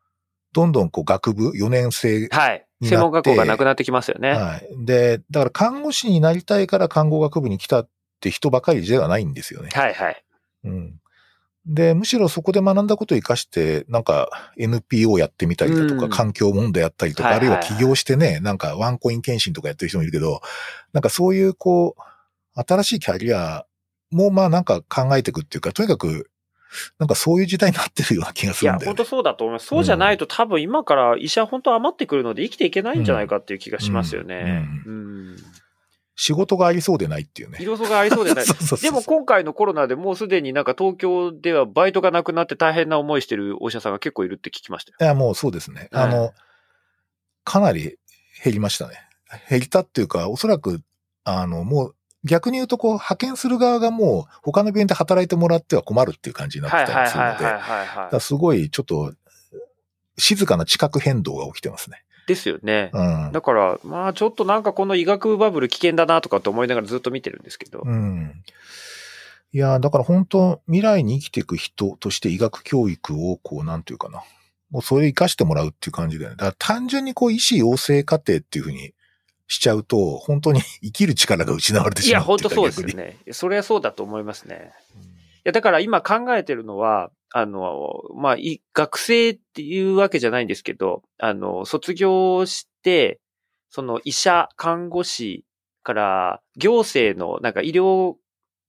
[0.53, 2.67] どんどんこう学部4年生はい。
[2.83, 4.31] 専門学校がなくなってきますよね。
[4.31, 4.85] はい。
[4.85, 7.89] で、だから看護師になりたいから看護学部に来たっ
[8.21, 9.71] て人ばかりではないんですよね。
[9.73, 10.25] はいはい。
[10.65, 11.01] うん。
[11.67, 20.41] で、むしろそこで学んだことを活かして、なんか NPO やってみたりだとか、うん、環境問題やったりとか、あるいは起業してね、なんかワンコイン検診とかやってる人もいるけど、
[20.93, 23.66] なんかそういうこう、新しいキャリア
[24.11, 26.31] もまあなんか考えていくっていうか、とにかく、
[26.99, 29.67] なんかそういう時代になってるような気がするんだよ、ね、いや、本当そうだと思います。
[29.67, 34.67] そうじゃないと、うん、多分今から医者本当余ってくるので生きていけないんじゃないかっていう気がしますよね。
[34.87, 34.93] うん。
[34.93, 35.37] うん、
[36.17, 37.59] 仕事がありそうでないっていうね。
[37.59, 38.45] 仕事がありそうでない。
[38.83, 44.97] でも今回のコロナでもうすでになんか東京ではバイトがなくなって大変な思いしてるお医者さんが結構いるって聞きましたよ。
[45.01, 45.89] いや、もうそうですね。
[45.93, 46.33] あの、
[47.45, 47.99] かなり
[48.43, 48.95] 減りましたね。
[49.49, 50.81] 減ったっていうか、おそらく、
[51.25, 51.97] あの、もう、
[52.27, 59.15] 逆に言うと、こう、派遣する側がもう、他の病院で働いてもらっては困るっていう感じになってたりするので、すごい、ちょっと、
[60.19, 62.03] 静かな地殻変動が起きてますね。
[62.27, 62.91] ですよね。
[62.93, 63.33] うん。
[63.33, 67.83] だから、まあちょっとなんかこの医学部バブル危険だなとかって思いながらずっと見てるんですけど。
[67.85, 68.43] うん。
[69.53, 74.25] いや、だから本当未来に生きていく人として医学教育を、こう、なんていうかな。
[74.71, 76.37] もうそれ活かしてもらうっていう感じだよね。
[76.37, 78.93] だから単純にこう、医師養成過程っていうふうに
[79.49, 83.17] しちゃうと、本当に 生きる力が失われてしまういうか本当そうですよね。
[83.33, 84.73] それはそうだと思いますね。
[84.97, 84.99] い
[85.45, 93.21] や、だから今考えてるのは、あの、まあ、い学生っていうわけじゃないんですけど、あの、卒業して、
[93.69, 95.45] その医者、看護師
[95.83, 98.15] から行政のなんか医療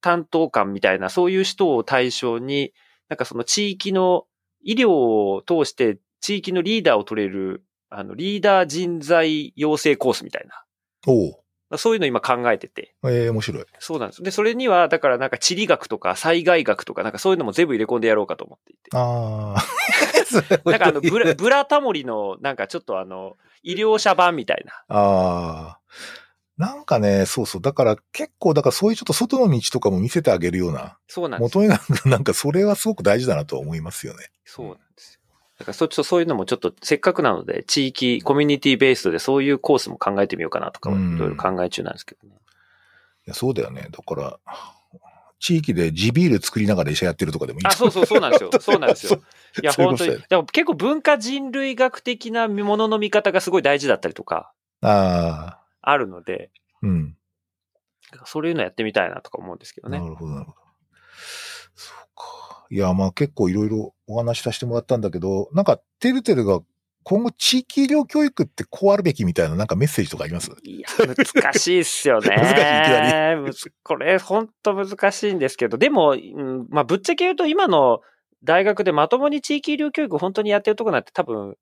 [0.01, 2.73] 担当官みたいなそういう人を対象に、
[3.09, 4.25] なんかその地域の
[4.61, 10.63] 医療を通して地域のリーダーを取れる、あの、リーダー人材養成コースみたいな。
[11.08, 12.95] おうそういうの今考えてて。
[13.05, 13.66] ええ面白い。
[13.80, 14.24] そうなんです。
[14.24, 18.89] で、それには、だからなんか地理学とか災害学とか、なんかそういうのも全部入れ込んでやろうかと思っていて。
[18.93, 19.64] ああ。
[20.70, 24.74] なんかあの、ブラ、ブラタモリの、なんかちょっとあの、医療者版みたいな。
[24.88, 25.80] ああ。
[26.58, 27.62] なんかね、そうそう。
[27.62, 34.30] だから結構、だからそういうちょっと外の道とかも見せてあげるような、そうなんです求めなく、なんかそれはすごく大事だなと思いますよね。
[34.45, 35.16] そうなんですよ。
[35.58, 42.36] だからそ、っとそういうのもちょっと、せっかくなので、地域、コミュニティベーストでそういうコースも考えてみようかなとか、いうんろいろ考え中なんですけどね。
[43.26, 43.89] いやそうだよね。
[43.91, 44.39] だから、
[45.39, 48.51] 地域で地ビール作りながら医者やってるとかでもいいあ、そうそう、そうなんですよ。
[48.62, 49.22] そうなんですよ。
[49.62, 50.18] いや、本当に。
[50.30, 54.51] でも結構文化人類学的なものの見方がすごい大事だったりとか、
[54.82, 56.51] ああ、あるので、
[56.82, 57.18] うん。
[58.26, 60.08] そういうのやってみたいなとか思うんですけどねな。
[60.08, 60.58] るほど、なるほど。
[61.76, 62.47] そうか。
[62.70, 66.59] いや、まあ結構いろいろお話しさせてもらったんだけど、なんか、てるてるが
[67.03, 70.51] 今後地域医療教育ってこうあるべきみたいななんかメッセージとかあります？
[70.63, 72.30] いや、難しいっすよね。
[72.36, 78.01] 難しいいきなむずこれ、ほんと難しいんですけど、でも、うんまあ、ぶっちゃけ言うと今の
[78.43, 81.55] 大学でまともに地域医療教育本当にやってるとこなんて多分、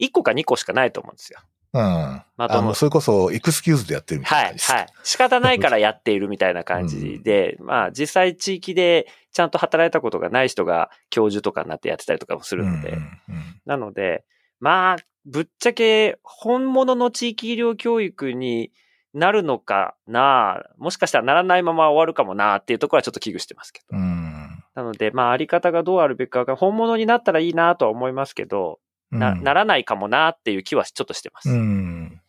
[0.00, 1.40] 1個か2個しかないと思うんですよ。
[1.74, 1.80] うん。
[1.80, 4.72] まあの、それこそエクスキューズでやってるみたいなはい、感じです。
[4.72, 4.86] はい。
[5.02, 14.24] 仕方ないからやっているみたいな感じで、まあ実際地域でちゃんと働いたことがない人が教授とかになってやってたりとかもするので、うんうんうんなので、
[14.60, 18.72] まあ、ぶっちゃけ本物の地域医療教育に
[19.14, 23.96] なるのかなもしかしたらならないまま終わるかもなっていうところはちょっと危惧してますけど。
[23.96, 24.34] うん
[24.74, 28.80] なので、まあ、あり方がどうあるべきかが本物になったらいいなとは思いますけど、
[29.18, 31.50] な、うんならないかもなっていう気はちょっとしてます。
[31.50, 32.20] うん。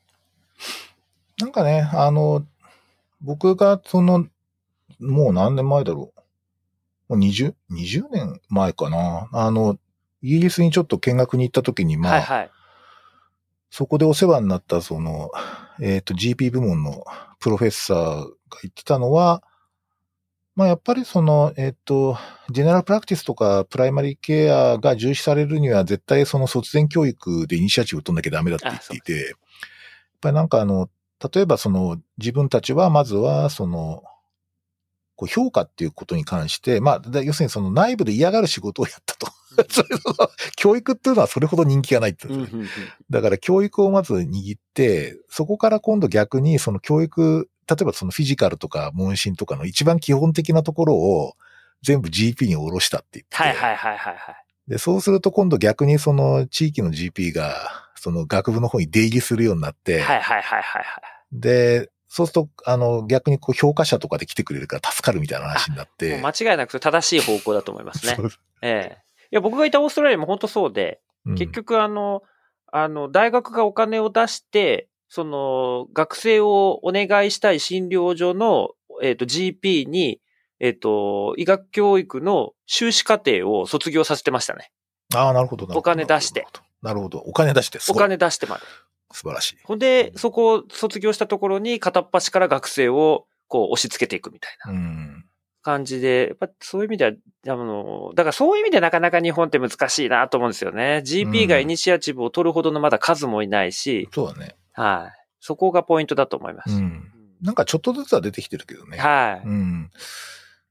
[1.40, 2.46] なんかね、あの、
[3.22, 4.28] 僕がその、
[5.00, 6.14] もう何年前だろ
[7.10, 7.18] う。
[7.18, 9.28] もう20、20年前かな。
[9.32, 9.78] あの、
[10.22, 12.52] イギリスにちょっと見学に行った時に、まあ、はいはい。
[13.70, 15.32] そこでお世話になったその、
[15.82, 17.04] えっ、と、GP 部門の
[17.40, 18.26] プロフェッサーが
[18.62, 19.44] 言ってたのは、
[20.56, 22.18] まあやっぱりその、えっ、と、
[22.50, 29.38] ジェネラルプラクティスとかプライマリーケアが重視されるには絶対その卒前教育でイニシアチブを取んなきゃダメだって言っていて、やっ
[30.22, 30.90] ぱりなんかあの、
[31.34, 34.04] 例えばその自分たちはまずはその、
[35.18, 39.28] こう評価っていうことに関して、まあ、だ要するにその内部で嫌がる仕事をやったと。
[40.58, 42.28] 教育っていうのはそれほど人気がないって
[43.10, 51.36] だから教育をまず握って、そこから今度逆にその教育、例えばそのフィジカルとか問診とかの一番基本的なところを
[51.82, 54.36] 全部 GP に下ろしたって言ってて、はいはいはいはいはい。
[54.68, 57.56] で、そうすると今度逆にその地域の GP が
[57.96, 60.84] その学部の方に出入りするようになって、はいはいはいはいはい。
[61.32, 66.22] で、そうすると、あの、逆にこう評価者とかで来てくれるから助かるみたいな話になって。
[66.24, 68.18] 間違いなく正しい方向だと思いますね
[68.62, 68.98] ええ。
[69.32, 72.22] いや、僕がいたオーストラリアも本当そうで、うん結局あの、
[72.72, 80.20] あの、大学がお金を出して、その、学生をお願いしたい診療所の、えっ、と、GP に、
[80.60, 84.72] えっ、と、医学教育の修士課程を卒業させてましたね。
[85.16, 85.68] ああ、なるほど。
[85.74, 86.46] お金出して。
[86.82, 87.20] なるほど。
[87.20, 87.80] お金出して。
[87.80, 88.64] すお金出してまで。
[89.14, 89.58] 素晴らしい。
[89.64, 95.26] ほんで、そこを卒業したところに片っ端から学生をこう押し付けていくみたいなうん。
[95.62, 97.12] 感じで、やっぱそういう意味では、
[97.48, 101.02] あの、だからそういう意味でなかなか日本って難しいなと思うんですよね。
[101.06, 104.58] GP がイニシアチブを取るほどのまだ数もいないし、そうだね。
[104.76, 105.26] はい。
[105.40, 106.72] そこがポイントだと思います。
[106.72, 107.12] うん。
[107.42, 108.98] なんかちょっとずつは出てきてるけどね。
[108.98, 109.48] はい。
[109.48, 109.92] うん。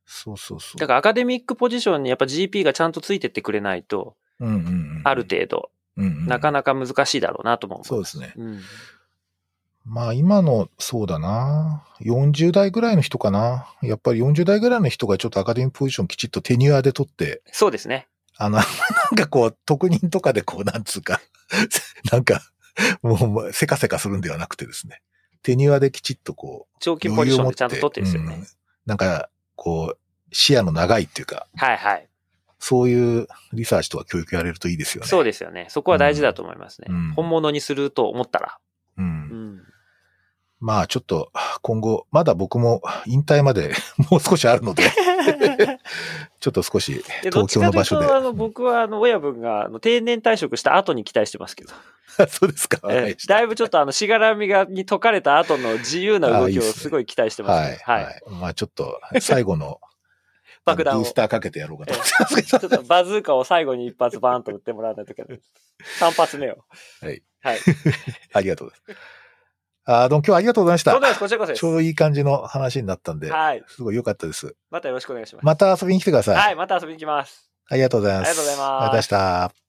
[0.04, 0.78] そうそうそう。
[0.78, 8.32] だからアカデミックポジションにやっぱ GP がちゃんとついてってくれないと、うんうんうん、ある程度、うんうん、なかなか難しいだろうなとも思そうですね。
[8.36, 8.60] うん。
[9.84, 11.84] まあ今の、そうだな。
[12.00, 13.66] 40代ぐらいの人かな。
[13.82, 18.08] やっぱり40代ぐらいの人がちょっとアカデミックポジションきちっとテニュアで取って、そうですね。
[18.36, 18.64] あの、 なん
[19.16, 21.20] かこう、特任とかでこう、なんつうか、
[22.10, 22.40] なんか、
[23.02, 25.02] もうせかせかするんではなくてですね。
[25.42, 28.34] 手庭できちっとこう、長期ポジションでちゃんと取ってるんですよね。
[28.34, 28.46] うん
[28.86, 29.98] なんか、こう、
[30.30, 32.08] 視野の長いっていうか、はいはい。
[32.58, 35.08] そういうリサーチとか教育やれるといいですよね。
[35.08, 35.66] そうですよね。
[35.68, 36.86] そこは大事だと思いますね。
[36.90, 38.58] うん本物にすると思ったら。
[38.98, 39.02] う。
[39.02, 39.08] うん
[39.56, 39.62] ん。
[40.64, 43.74] まあちょっと、今後、まだ僕も引退まで
[44.10, 44.82] もう少しあるので、
[46.40, 48.06] ちょっと少し東京の場所で。
[48.06, 51.72] と、あの、僕は、あの、親分が、あの、定年退職した後に期待してますけど。
[52.28, 52.80] そうですか。
[52.88, 57.78] えましただいぶちょっと、あの、しがらみが、に解かれた後の自由な動きをすごい期待してますはいね。。
[57.84, 58.22] はい。
[58.40, 59.82] まあちょっと、最後の
[60.64, 61.94] 爆弾をブースターかけてやろうかと
[62.42, 65.40] ちょっとバズーカを最後に一発バーンと撃ってもらわないといけない。
[66.00, 66.64] 3発目を。
[67.02, 67.22] はい。
[67.42, 67.58] はい。
[68.32, 69.23] ありがとうございます。
[69.86, 70.92] あーどうも今日はありがとうございました。
[70.92, 71.20] とんでもないです。
[71.20, 71.60] こちらこそです。
[71.60, 73.62] ちょうどいい感じの話になったんで、はい。
[73.66, 74.56] すごい良かったです。
[74.70, 75.44] またよろしくお願いします。
[75.44, 76.36] また遊びに来てください。
[76.36, 76.56] はい。
[76.56, 77.50] また遊びに来ます。
[77.68, 78.28] ありがとうございます。
[78.28, 79.63] ありがとうございますありがとうございました。